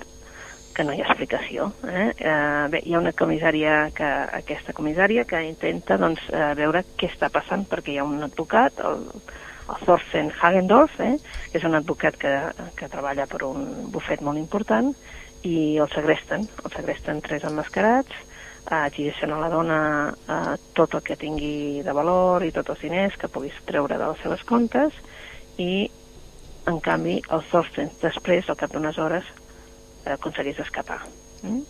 [0.79, 1.73] que no hi ha explicació.
[1.83, 2.13] Eh?
[2.17, 4.07] Eh, bé, hi ha una comissària, que,
[4.39, 8.79] aquesta comissària, que intenta doncs, eh, veure què està passant, perquè hi ha un advocat,
[8.79, 9.03] el,
[9.69, 11.17] el Thorsten Hagendorf, eh?
[11.51, 12.33] que és un advocat que,
[12.79, 14.93] que treballa per un bufet molt important,
[15.43, 18.15] i el segresten, el segresten tres emmascarats,
[18.69, 19.79] eh, exigeixen a la dona
[20.15, 24.13] eh, tot el que tingui de valor i tots els diners que puguis treure de
[24.13, 24.95] les seves comptes,
[25.59, 25.89] i
[26.69, 29.25] en canvi el Thorsten després, al cap d'unes hores,
[30.05, 31.01] eh, aconsegueix escapar.
[31.41, 31.61] Mm?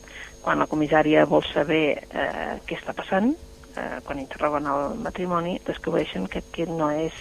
[0.44, 3.34] Quan la comissària vol saber eh, què està passant,
[3.76, 7.14] eh, quan interroguen el matrimoni, descobreixen que aquest no és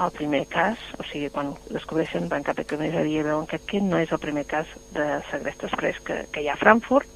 [0.00, 3.84] el primer cas, o sigui, quan descobreixen, van cap a comissaria i veuen que aquest
[3.84, 7.08] no és el primer cas de segrest express que, que hi ha a Frankfurt,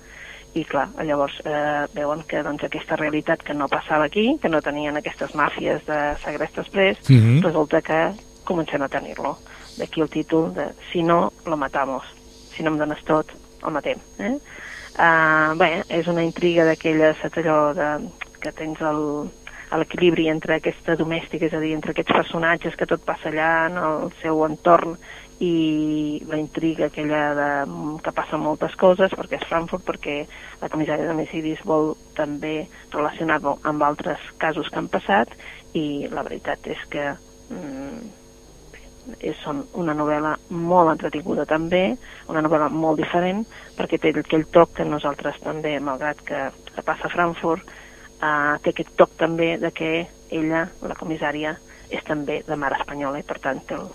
[0.54, 4.62] i clar, llavors eh, veuen que doncs, aquesta realitat que no passava aquí, que no
[4.62, 7.42] tenien aquestes màfies de segrest express, Uh -huh.
[7.42, 8.12] resulta que
[8.44, 9.37] comencem a tenir-lo.
[9.78, 12.04] D'aquí el títol de Si no, lo matamos.
[12.54, 13.32] Si no em dones tot,
[13.64, 13.98] el matem.
[14.18, 14.37] Eh?
[14.94, 17.88] Uh, bé, és una intriga d'aquelles, saps allò de,
[18.38, 19.02] que tens el,
[19.74, 23.78] l'equilibri entre aquesta domèstica, és a dir, entre aquests personatges que tot passa allà en
[23.80, 24.94] el seu entorn
[25.42, 27.48] i la intriga aquella de,
[28.04, 30.18] que passen moltes coses, perquè és Frankfurt, perquè
[30.62, 35.34] la comissària d'homicidis vol també relacionar-lo amb altres casos que han passat
[35.74, 37.08] i la veritat és que
[37.50, 38.23] mm,
[39.20, 41.96] és són una novel·la molt entretinguda també,
[42.32, 43.44] una novel·la molt diferent,
[43.76, 47.68] perquè té aquell toc que nosaltres també, malgrat que, que passa a Frankfurt,
[48.20, 49.92] uh, té aquest toc també de que
[50.30, 51.54] ella, la comissària,
[51.90, 53.86] és també de mar espanyola i per tant té el,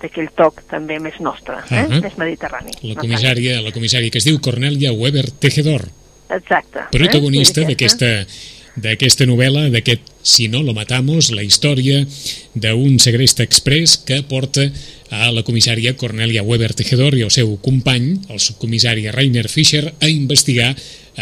[0.00, 1.84] té aquell toc també més nostre, eh?
[1.84, 2.00] Ahà.
[2.04, 2.74] més mediterrani.
[2.82, 5.86] La No comissària, la comissària que es diu Cornelia Weber Tejedor.
[6.26, 6.88] Exacte.
[6.90, 7.68] protagonista eh?
[7.68, 8.08] d'aquesta
[8.76, 12.00] d'aquesta novel·la, d'aquest Si no lo matamos, la història
[12.54, 14.64] d'un segrest express que porta
[15.14, 20.10] a la comissària Cornelia Weber Tejedor i el seu company, el subcomissari Rainer Fischer, a
[20.10, 20.74] investigar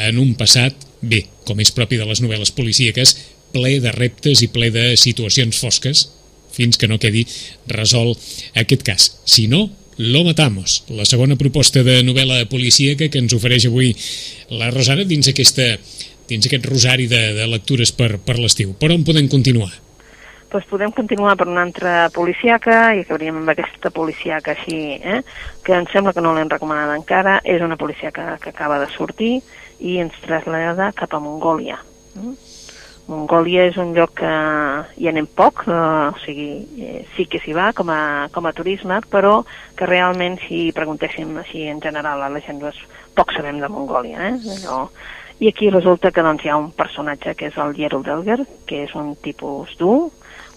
[0.08, 3.16] en un passat, bé, com és propi de les novel·les policíaques,
[3.52, 6.08] ple de reptes i ple de situacions fosques,
[6.54, 7.26] fins que no quedi
[7.68, 8.18] resolt
[8.56, 9.10] aquest cas.
[9.28, 10.82] Si no, lo matamos.
[10.88, 13.92] La segona proposta de novel·la policíaca que ens ofereix avui
[14.50, 15.74] la Rosana dins, aquesta,
[16.28, 18.76] dins aquest rosari de, de lectures per, per l'estiu.
[18.78, 19.72] Per on podem continuar?
[20.54, 25.22] doncs podem continuar per una altra policiaca i acabaríem amb aquesta policiaca així, eh?
[25.66, 29.40] que em sembla que no l'hem recomanada encara, és una policiaca que acaba de sortir
[29.82, 31.80] i ens trasllada cap a Mongòlia.
[32.14, 32.36] Mm?
[33.10, 34.30] Mongòlia és un lloc que
[34.96, 36.46] hi anem poc, eh, o sigui,
[36.80, 39.42] eh, sí que s'hi va com a, com a turisme, però
[39.76, 42.78] que realment si preguntéssim així en general a la gent, doncs,
[43.18, 44.30] poc sabem de Mongòlia.
[44.30, 44.54] Eh?
[44.56, 44.86] Allò,
[45.40, 48.84] i aquí resulta que doncs, hi ha un personatge que és el Gerald Delger, que
[48.84, 50.10] és un tipus dur,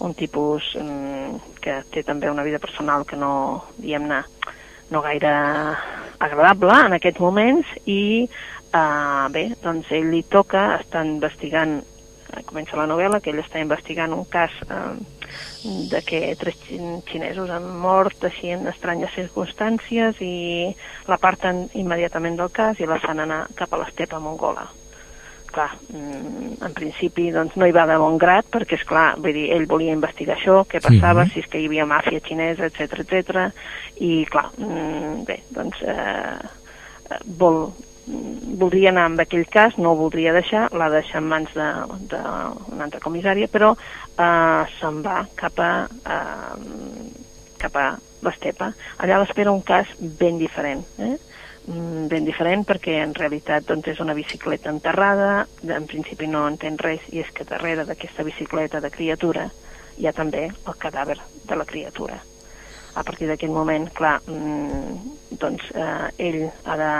[0.04, 4.22] un tipus mm, que té també una vida personal que no, diguem-ne,
[4.94, 5.32] no gaire
[6.18, 12.78] agradable en aquests moments i eh, bé, doncs ell li toca estar investigant eh, comença
[12.78, 14.94] la novel·la que ell està investigant un cas eh,
[15.64, 20.74] de que tres xin- xinesos han mort així en estranyes circumstàncies i
[21.08, 24.68] l'aparten immediatament del cas i la fan anar cap a l'estepa mongola
[25.48, 29.32] clar, mm, en principi doncs, no hi va de bon grat, perquè és clar, vull
[29.32, 31.30] dir, ell volia investigar això, què passava, Mhm.
[31.32, 33.52] si és que hi havia màfia xinesa, etc etc.
[33.96, 36.38] i clar, mm, bé, doncs eh,
[37.10, 37.72] eh, vol,
[38.06, 41.48] mm, voldria anar amb aquell cas, no ho voldria deixar, l'ha de deixar en mans
[41.54, 43.74] d'una altra comissària, però
[44.18, 47.08] eh, se'n va cap a, eh,
[47.58, 47.88] cap a
[48.26, 48.72] l'estepa.
[48.98, 51.16] Allà l'espera un cas ben diferent, eh?
[51.68, 56.78] Mm, ben diferent perquè en realitat doncs, és una bicicleta enterrada, en principi no entén
[56.80, 59.50] res i és que darrere d'aquesta bicicleta de criatura
[59.98, 62.16] hi ha també el cadàver de la criatura.
[62.94, 66.92] A partir d'aquest moment, clar, mm, doncs eh, ell ha de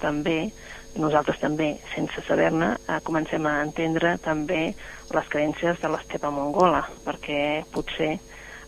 [0.00, 0.50] també,
[0.96, 4.74] nosaltres també, sense saber-ne, eh, comencem a entendre també
[5.14, 8.16] les creences de l'estepa mongola, perquè potser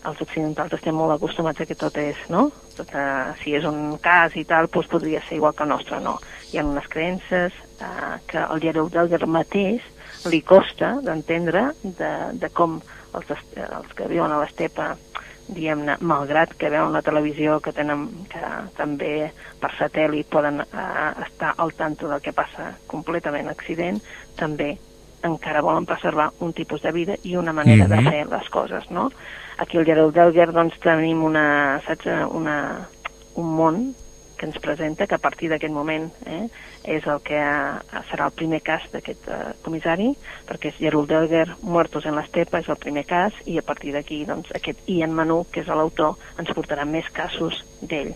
[0.03, 2.49] els occidentals estem molt acostumats a que tot és, no?
[2.75, 5.99] Tot, eh, si és un cas i tal, doncs podria ser igual que el nostre,
[6.03, 6.17] no.
[6.51, 9.81] Hi ha unes creences eh, que el Gerald Delger mateix
[10.25, 12.81] li costa d'entendre de, de com
[13.13, 14.93] els, est- els que viuen a l'estepa
[15.47, 18.39] diguem-ne, malgrat que veuen la televisió, que tenen que
[18.77, 24.01] també per satèl·lit poden eh, estar al tanto del que passa completament accident,
[24.39, 24.77] també
[25.23, 27.89] encara volen preservar un tipus de vida i una manera Mhm.
[27.89, 29.09] de fer les coses, no?
[29.57, 32.87] Aquí al Gerald Delger doncs, tenim una, saps, una,
[33.35, 33.95] un món
[34.37, 36.47] que ens presenta que a partir d'aquest moment eh,
[36.83, 40.11] és el que eh, serà el primer cas d'aquest eh, comissari,
[40.49, 44.23] perquè és Gerald Delger, Muertos en l'Estepa, és el primer cas, i a partir d'aquí
[44.29, 48.13] doncs, aquest Ian Manu, que és l'autor, ens portarà més casos d'ell.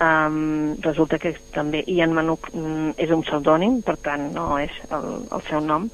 [0.00, 5.26] Um, resulta que també Ian Manuk mm, és un pseudònim, per tant no és el,
[5.28, 5.90] el seu nom,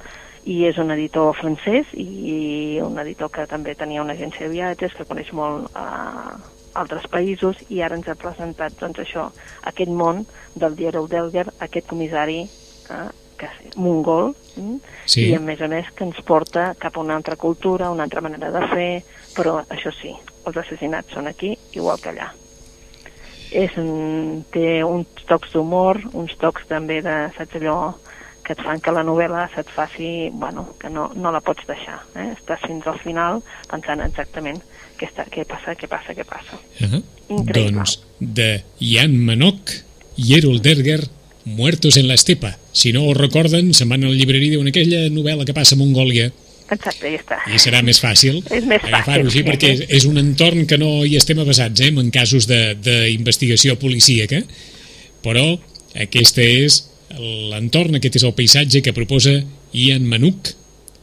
[0.47, 4.95] i és un editor francès i un editor que també tenia una agència de viatges,
[4.95, 6.39] que coneix molt uh,
[6.77, 9.29] altres països i ara ens ha presentat doncs, això,
[9.69, 14.79] aquest món del Gerald Delger, aquest comissari uh, que és mongol, mm?
[15.05, 15.27] Sí.
[15.29, 18.23] i a més a més que ens porta cap a una altra cultura, una altra
[18.25, 18.89] manera de fer,
[19.35, 20.15] però això sí,
[20.47, 22.31] els assassinats són aquí igual que allà.
[23.55, 27.77] És un, té uns tocs d'humor, uns tocs també de, saps allò,
[28.43, 31.99] que et fan que la novel·la se't faci, bueno, que no, no la pots deixar.
[32.15, 32.29] Eh?
[32.31, 34.61] Estàs fins al final pensant exactament
[34.97, 36.59] què, està, què passa, què passa, què passa.
[36.81, 37.03] Uh -huh.
[37.39, 37.77] Increïble.
[37.77, 39.71] Doncs de Jan Manok,
[40.17, 41.07] Gerald Derger,
[41.45, 42.57] Muertos en la Estepa.
[42.73, 45.75] Si no ho recorden, se'n van a la llibreria i diuen aquella novel·la que passa
[45.75, 46.31] a Mongòlia
[46.69, 47.37] Exacte, ja està.
[47.47, 48.41] i serà més fàcil
[48.89, 49.45] agafar-ho així sí.
[49.47, 53.77] perquè és, és un entorn que no hi estem avasats eh, en casos de- d'investigació
[53.79, 54.41] policíaca
[55.23, 55.45] però
[55.95, 56.81] aquest és
[57.17, 59.37] l'entorn, aquest és el paisatge que proposa
[59.71, 60.51] Ian Manuk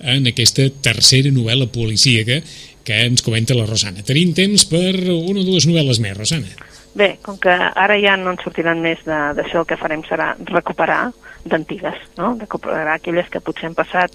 [0.04, 2.42] en aquesta tercera novel·la policíaca
[2.84, 4.04] que ens comenta la Rosana.
[4.06, 6.52] Tenim temps per una o dues novel·les més, Rosana.
[6.94, 10.34] Bé, com que ara ja no en sortiran més de- d'això, el que farem serà
[10.46, 11.08] recuperar
[11.44, 12.36] d'antigues, no?
[12.38, 14.12] Recuperar aquelles que potser han passat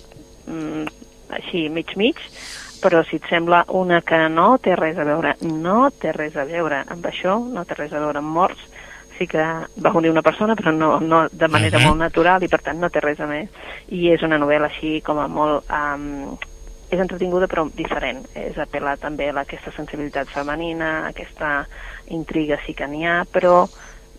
[0.48, 0.86] mm,
[1.36, 2.16] així mig-mig,
[2.82, 6.46] però si et sembla una que no té res a veure, no té res a
[6.48, 8.62] veure amb això, no té res a veure amb morts,
[9.18, 11.90] sí que va morir una persona, però no, no de manera Ahà.
[11.90, 13.50] molt natural i per tant no té res a més.
[13.92, 16.38] I és una novel·la així com a molt um,
[16.90, 18.24] és entretinguda però diferent.
[18.38, 21.66] És apel·lar també a aquesta sensibilitat femenina, aquesta
[22.16, 23.68] intriga sí que n'hi ha, però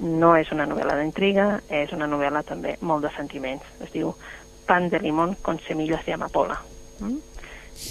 [0.01, 3.67] no és una novel·la d'intriga, és una novel·la també molt de sentiments.
[3.85, 4.15] Es diu
[4.71, 6.61] Pan de limón con semillas de amapola.
[7.01, 7.17] Mm?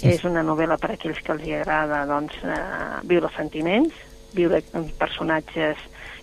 [0.06, 3.92] És una novel·la per a aquells que els agrada doncs, eh, viure els sentiments,
[4.32, 5.76] viure amb personatges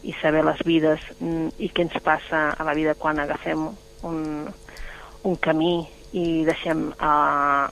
[0.07, 3.67] i saber les vides mm, i què ens passa a la vida quan agafem
[4.07, 4.19] un,
[5.27, 5.75] un camí
[6.17, 7.67] i deixem uh,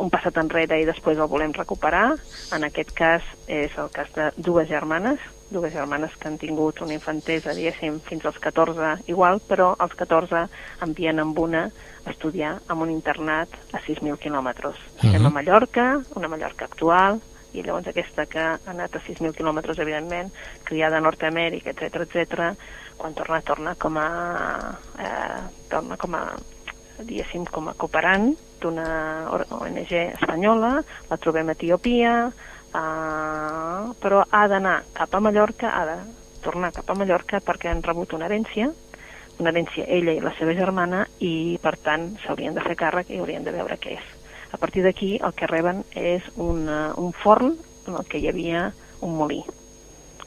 [0.00, 2.16] un passat enrere i després el volem recuperar.
[2.56, 5.20] En aquest cas és el cas de dues germanes,
[5.52, 10.46] dues germanes que han tingut una infantesa, diguéssim, fins als 14 igual, però als 14
[10.86, 11.66] envien amb una
[12.04, 14.74] a estudiar en un internat a 6.000 quilòmetres.
[14.74, 15.06] Uh -huh.
[15.06, 17.20] Estem a Mallorca, una Mallorca actual,
[17.52, 20.32] i llavors aquesta que ha anat a 6.000 quilòmetres, evidentment,
[20.64, 22.56] criada a Nord-Amèrica, etc etc,
[22.96, 24.08] quan torna, torna com a,
[24.98, 26.22] eh, torna com a,
[27.06, 28.86] diguéssim, com a cooperant d'una
[29.58, 30.76] ONG espanyola,
[31.10, 35.98] la trobem a Etiòpia, uh, però ha d'anar cap a Mallorca, ha de
[36.42, 38.70] tornar cap a Mallorca perquè han rebut una herència,
[39.38, 43.20] una herència ella i la seva germana, i per tant s'haurien de fer càrrec i
[43.22, 44.08] haurien de veure què és.
[44.52, 47.56] A partir d'aquí el que reben és un, uh, un forn
[47.88, 48.68] en el que hi havia
[49.02, 49.40] un molí,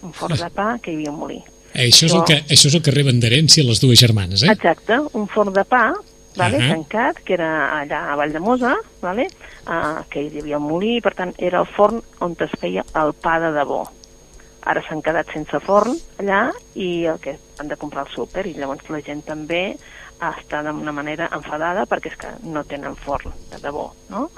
[0.04, 1.44] un forn de pa que hi havia un molí.
[1.76, 4.52] Això és, el que, això és el que reben d'herència les dues germanes, eh?
[4.54, 5.90] Exacte, un forn de pa
[6.36, 6.70] vale, uh -huh.
[6.70, 9.28] tancat, que era allà a Valldemosa, vale,
[9.68, 13.14] uh, que hi havia un molí, per tant era el forn on es feia el
[13.14, 13.86] pa de debò.
[14.62, 18.54] Ara s'han quedat sense forn allà i el que han de comprar al súper i
[18.54, 19.78] llavors la gent també
[20.20, 24.30] està d'una manera enfadada perquè és que no tenen forn de debò, no?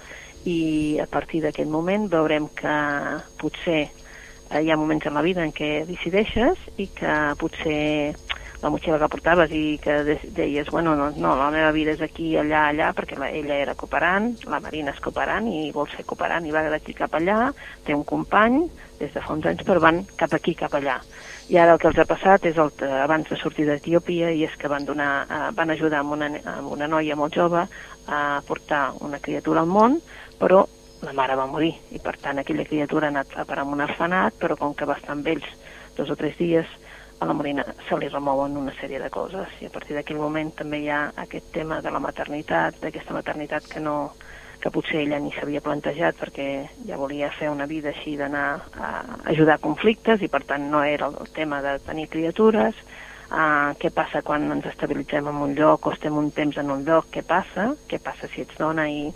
[0.46, 2.76] I a partir d'aquest moment veurem que
[3.38, 3.90] potser
[4.50, 8.16] eh, hi ha moments en la vida en què decideixes i que potser
[8.62, 10.00] la motxilla que portaves i que
[10.34, 13.76] deies, bueno, no, no, la meva vida és aquí, allà, allà, perquè la, ella era
[13.78, 17.52] cooperant, la Marina és cooperant i vol ser cooperant i va d'aquí cap allà,
[17.86, 18.64] té un company
[18.98, 20.98] des de fa uns anys, però van cap aquí, cap allà.
[21.48, 24.58] I ara el que els ha passat és el, abans de sortir d'Etiòpia i és
[24.60, 27.62] que van, donar, eh, van ajudar amb una, amb una noia molt jove
[28.08, 30.02] a portar una criatura al món,
[30.42, 30.66] però
[31.06, 33.86] la mare va morir i per tant aquella criatura ha anat a parar amb un
[33.86, 35.48] orfenat, però com que va estar amb ells
[35.96, 36.68] dos o tres dies
[37.20, 40.52] a la Marina se li remouen una sèrie de coses i a partir d'aquell moment
[40.58, 43.98] també hi ha aquest tema de la maternitat, d'aquesta maternitat que no
[44.62, 46.48] que potser ella ni s'havia plantejat perquè
[46.88, 48.90] ja volia fer una vida així d'anar a
[49.34, 52.76] ajudar conflictes i per tant no era el tema de tenir criatures.
[53.28, 56.86] Uh, què passa quan ens estabilitzem en un lloc o estem un temps en un
[56.88, 57.74] lloc, què passa?
[57.90, 59.10] Què passa si ets dona i,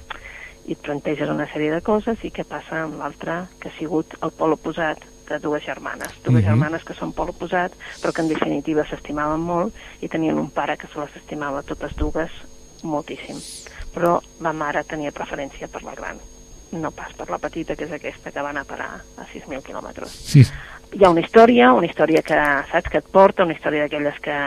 [0.67, 2.19] i et planteges una sèrie de coses?
[2.27, 6.25] I què passa amb l'altre que ha sigut el pol oposat de dues germanes, dues
[6.25, 6.37] uh mhm.
[6.37, 6.49] -huh.
[6.49, 10.77] germanes que són pol oposat, però que en definitiva s'estimaven molt i tenien un pare
[10.77, 12.31] que se les estimava totes dues
[12.83, 13.37] moltíssim.
[13.93, 16.19] Però la mare tenia preferència per la gran,
[16.71, 19.61] no pas per la petita, que és aquesta que va anar a parar a 6.000
[19.65, 20.11] quilòmetres.
[20.11, 20.45] Sí.
[20.91, 22.37] Hi ha una història, una història que
[22.71, 24.37] saps que et porta, una història d'aquelles que,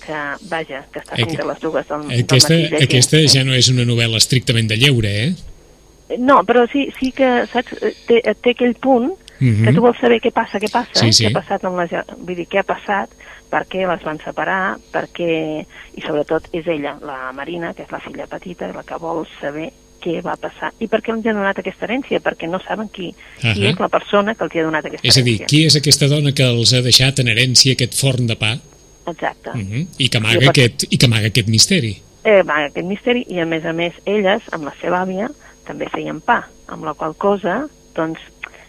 [0.00, 3.68] que, vaja, que està entre les dues del, aquesta, del matí Aquesta ja no és
[3.72, 6.18] una novel·la estrictament de lleure, eh?
[6.18, 7.76] No, però sí, sí que, saps,
[8.08, 9.64] té, té aquell punt -huh.
[9.64, 11.24] Que tu vols saber què passa, què passa, sí, sí.
[11.24, 11.90] què ha passat amb les...
[12.18, 13.10] Vull dir, què ha passat,
[13.50, 15.66] per què les van separar, per què...
[15.94, 19.70] I sobretot és ella, la Marina, que és la filla petita, la que vol saber
[20.00, 23.10] què va passar i per què els ha donat aquesta herència, perquè no saben qui,
[23.10, 23.54] uh -huh.
[23.54, 25.20] qui és la persona que els ha donat aquesta herència.
[25.20, 28.26] És a dir, qui és aquesta dona que els ha deixat en herència aquest forn
[28.26, 28.58] de pa?
[29.06, 29.50] Exacte.
[29.50, 29.56] Uh.
[29.56, 29.86] -huh.
[29.98, 30.48] I, que amaga I, per...
[30.48, 32.02] aquest, I que amaga aquest misteri.
[32.24, 35.30] Eh, amaga aquest misteri i a més a més elles, amb la seva àvia,
[35.66, 38.20] també feien pa, amb la qual cosa doncs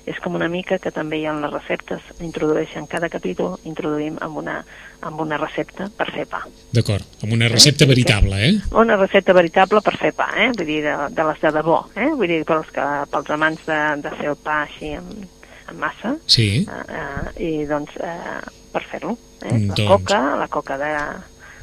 [0.09, 4.39] és com una mica que també hi ha les receptes, introdueixen cada capítol, introduïm amb
[4.41, 4.57] una,
[5.05, 6.41] amb una recepta per fer pa.
[6.73, 7.91] D'acord, amb una recepta eh?
[7.91, 8.53] veritable, eh?
[8.81, 10.49] Una recepta veritable per fer pa, eh?
[10.57, 12.09] Vull dir, de, de les de debò, eh?
[12.15, 15.27] Vull dir, pels, que, pels amants de, de fer el pa així amb,
[15.67, 16.15] amb massa.
[16.25, 16.47] Sí.
[16.65, 18.39] Eh, eh, I doncs, eh,
[18.73, 19.53] per fer-lo, eh?
[19.53, 19.85] La doncs...
[19.89, 20.95] coca, la coca de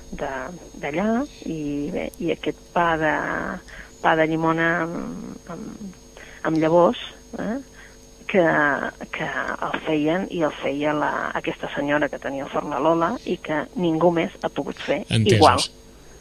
[0.08, 1.08] d'allà
[1.44, 3.14] i, bé, i aquest pa de,
[4.00, 5.98] pa de llimona amb, amb,
[6.48, 7.02] amb llavors,
[7.36, 7.58] eh?
[8.28, 8.44] Que,
[9.14, 13.38] que el feien i el feia la, aquesta senyora que tenia el forn Lola i
[13.42, 15.38] que ningú més ha pogut fer Entesos.
[15.38, 15.68] igual.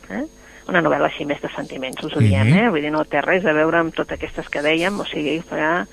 [0.09, 0.25] Eh?
[0.67, 2.65] Una novel·la així més de sentiments, us ho diem, mm -hmm.
[2.65, 2.69] eh?
[2.69, 5.85] Vull dir, no té res a veure amb totes aquestes que dèiem, o sigui, farà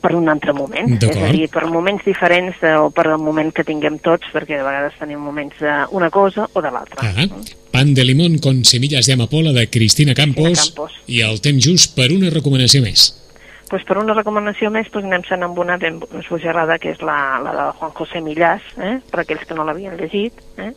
[0.00, 3.52] per un altre moment, és a dir, per moments diferents de, o per el moment
[3.52, 7.00] que tinguem tots, perquè de vegades tenim moments d'una cosa o de l'altra.
[7.02, 7.26] Ah,
[7.70, 11.64] Pan de limón con semillas de amapola de Cristina Campos, Cristina Campos i el temps
[11.64, 13.19] just per una recomanació més
[13.70, 17.38] pues per una recomanació més pues anem sent amb una ben esbojarrada, que és la,
[17.44, 18.96] la de Juan José Millàs, eh?
[19.12, 20.72] per aquells que no l'havien llegit, eh?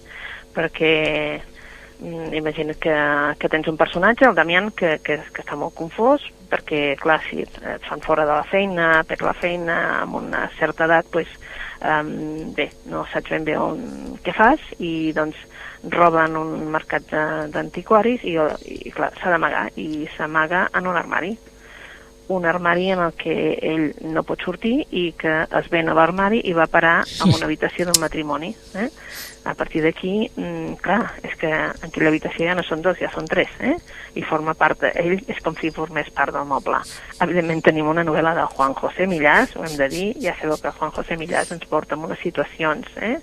[0.53, 0.93] perquè
[1.97, 2.97] mm, imagina't que,
[3.41, 7.41] que tens un personatge, el Damián, que, que, que està molt confós, perquè, clar, si
[7.41, 11.31] et, fan fora de la feina, per la feina, amb una certa edat, doncs,
[11.81, 12.11] um,
[12.53, 13.81] bé, no saps ben bé on,
[14.21, 15.39] què fas, i doncs
[15.89, 17.09] roben un mercat
[17.51, 18.37] d'antiquaris i,
[18.85, 21.33] i clar, s'ha d'amagar, i s'amaga en un armari
[22.28, 26.41] un armari en el que ell no pot sortir i que es ven a l'armari
[26.47, 28.53] i va parar a una habitació d'un matrimoni.
[28.76, 28.89] Eh?
[29.45, 33.09] A partir d'aquí, mm, clar, és que en aquella habitació ja no són dos, ja
[33.11, 33.76] són tres, eh?
[34.15, 36.80] I forma part, de, ell és com si formés part del moble.
[37.19, 40.71] Evidentment tenim una novel·la de Juan José Millás, ho hem de dir, ja sabeu que
[40.71, 43.17] Juan José Millás ens porta en unes situacions, eh?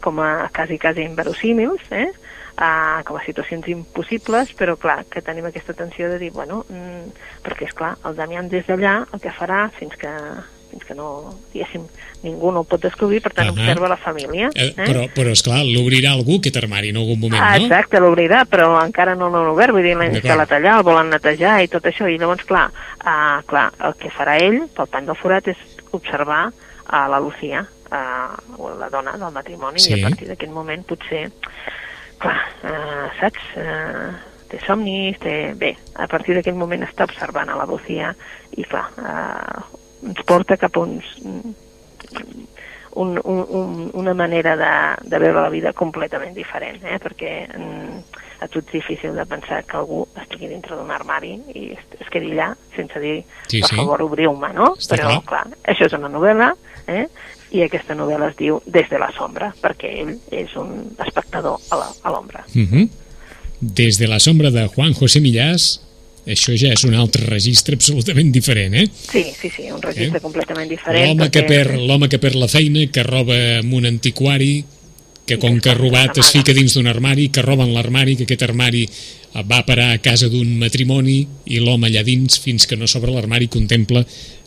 [0.00, 2.08] Com a quasi, quasi inverosímils, eh?
[2.56, 7.10] Uh, com a situacions impossibles, però clar, que tenim aquesta tensió de dir, bueno, mm,
[7.44, 10.08] perquè és clar, el Damián des d'allà el que farà fins que
[10.76, 11.84] fins que no, diguéssim,
[12.24, 13.60] ningú no ho pot descobrir, per tant, uh -huh.
[13.60, 14.50] observa la família.
[14.54, 14.74] Eh?
[14.76, 14.84] Eh?
[14.84, 17.64] Però, però esclar, l'obrirà algú, aquest armari, en algun moment, ah, no?
[17.64, 21.62] Exacte, l'obrirà, però encara no l'han obert, vull dir, l'han instal·lat allà, el volen netejar
[21.62, 25.16] i tot això, i llavors, clar, uh, clar el que farà ell, pel pany del
[25.16, 25.56] forat, és
[25.92, 26.52] observar
[26.86, 29.94] a uh, la Lucía, uh, la dona del matrimoni, sí.
[29.94, 31.30] i a partir d'aquest moment potser,
[32.22, 33.52] clar, uh, saps...
[33.60, 35.54] Uh, té somnis, té...
[35.58, 38.12] Bé, a partir d'aquell moment està observant a la Lucía
[38.54, 41.08] i, clar, uh, ens porta cap a uns,
[42.96, 46.96] un, un, un, una manera de, de veure la vida completament diferent, eh?
[47.02, 51.66] perquè mm, a tu és difícil de pensar que algú estigui dintre d'un armari i
[51.74, 53.18] es, es quedi allà sense dir,
[53.50, 53.76] sí, per sí.
[53.82, 54.72] favor, obriu-me, no?
[54.80, 55.44] Està Però, clar.
[55.44, 56.52] clar, això és una novel·la,
[56.88, 57.04] eh?
[57.56, 62.12] I aquesta novel·la es diu Des de la sombra, perquè ell és un espectador a
[62.12, 62.44] l'ombra.
[62.52, 62.68] Uh mhm.
[62.72, 62.88] -huh.
[63.60, 65.80] Des de la sombra de Juan José Millás,
[66.26, 68.86] això ja és un altre registre absolutament diferent, eh?
[68.90, 70.20] Sí, sí, sí, un registre eh?
[70.20, 71.08] completament diferent.
[71.08, 71.30] L'home perquè...
[71.30, 74.64] que, perd, que perd la feina, que roba amb un antiquari,
[75.26, 78.44] que com que ha robat es fica dins d'un armari, que roben l'armari, que aquest
[78.46, 78.84] armari
[79.50, 83.48] va parar a casa d'un matrimoni i l'home allà dins, fins que no s'obre l'armari,
[83.48, 84.04] contempla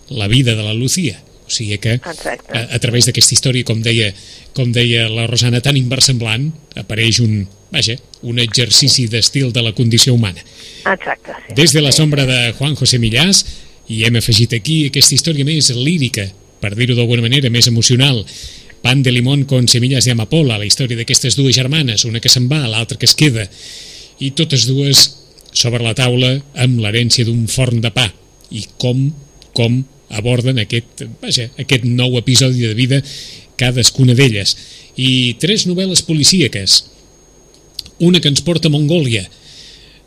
[0.09, 1.19] la vida de la Lucía.
[1.49, 4.11] O sigui que a, a través d'aquesta història, com deia,
[4.53, 7.97] com deia la Rosana, tan inversemblant, apareix un, vaja,
[8.29, 10.45] un exercici d'estil de la condició humana.
[10.85, 11.33] Exacte.
[11.47, 11.57] Sí.
[11.57, 13.43] Des de la sombra de Juan José Millás,
[13.89, 16.27] i hem afegit aquí aquesta història més lírica,
[16.61, 18.21] per dir-ho d'alguna manera, més emocional,
[18.81, 22.47] Pan de limón con semillas de amapola, la història d'aquestes dues germanes, una que se'n
[22.47, 23.43] va, l'altra que es queda,
[24.23, 25.01] i totes dues
[25.51, 28.07] sobre la taula amb l'herència d'un forn de pa,
[28.55, 29.09] i com,
[29.51, 33.01] com aborden aquest, vaja, aquest nou episodi de vida
[33.59, 34.55] cadascuna d'elles.
[34.99, 36.83] I tres novel·les policíaques,
[37.99, 39.25] una que ens porta a Mongòlia,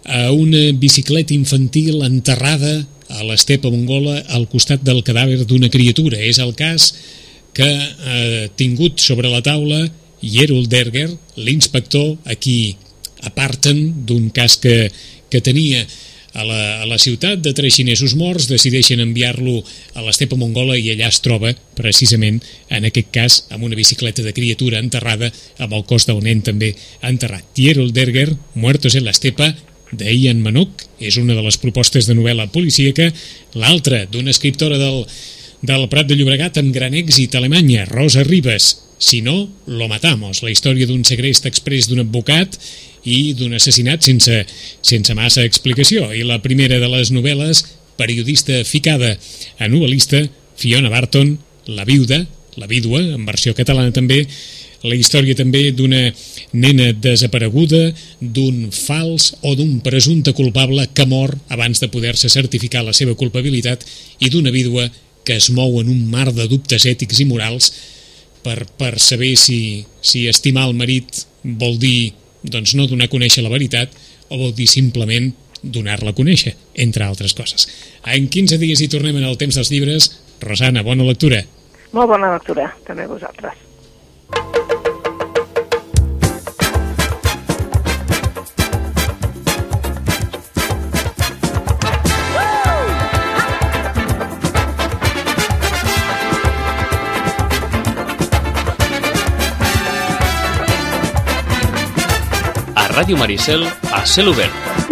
[0.05, 2.83] a una bicicleta infantil enterrada
[3.13, 6.19] a l'estepa mongola al costat del cadàver d'una criatura.
[6.19, 6.93] És el cas
[7.55, 9.85] que ha tingut sobre la taula
[10.23, 12.77] Jerul Derger, l'inspector, a qui
[13.23, 14.91] aparten d'un cas que,
[15.31, 15.85] que tenia
[16.33, 19.59] a la, a la ciutat de tres xinesos morts, decideixen enviar-lo
[19.95, 22.41] a l'estepa mongola i allà es troba, precisament,
[22.73, 26.73] en aquest cas, amb una bicicleta de criatura enterrada, amb el cos d'un nen també
[27.03, 27.45] enterrat.
[27.57, 29.53] Tierol Derger, Muertos en l'estepa,
[29.93, 33.11] d'Ian Manuk, és una de les propostes de novel·la policíaca,
[33.59, 35.05] l'altra d'una escriptora del,
[35.61, 40.45] del Prat de Llobregat amb gran èxit a Alemanya, Rosa Ribes, Si no, lo matamos,
[40.47, 42.55] la història d'un segrest express d'un advocat
[43.05, 44.43] i d'un assassinat sense,
[44.83, 46.11] sense massa explicació.
[46.15, 47.65] I la primera de les novel·les,
[47.99, 49.17] periodista ficada
[49.59, 50.25] a novel·lista,
[50.57, 52.25] Fiona Barton, La viuda,
[52.57, 54.25] la vídua, en versió catalana també,
[54.83, 56.09] la història també d'una
[56.59, 62.95] nena desapareguda, d'un fals o d'un presumpte culpable que mor abans de poder-se certificar la
[62.97, 63.87] seva culpabilitat
[64.19, 64.89] i d'una vídua
[65.23, 67.71] que es mou en un mar de dubtes ètics i morals
[68.43, 72.13] per, per saber si, si estimar el marit vol dir
[72.43, 73.95] doncs no donar a conèixer la veritat
[74.29, 75.33] o vol dir simplement
[75.63, 77.69] donar-la a conèixer, entre altres coses.
[78.03, 80.11] En 15 dies hi tornem en el temps dels llibres.
[80.43, 81.45] Rosana, bona lectura.
[81.93, 83.69] Molt bona lectura, també vosaltres.
[102.93, 104.92] Ràdio Maricel a cel.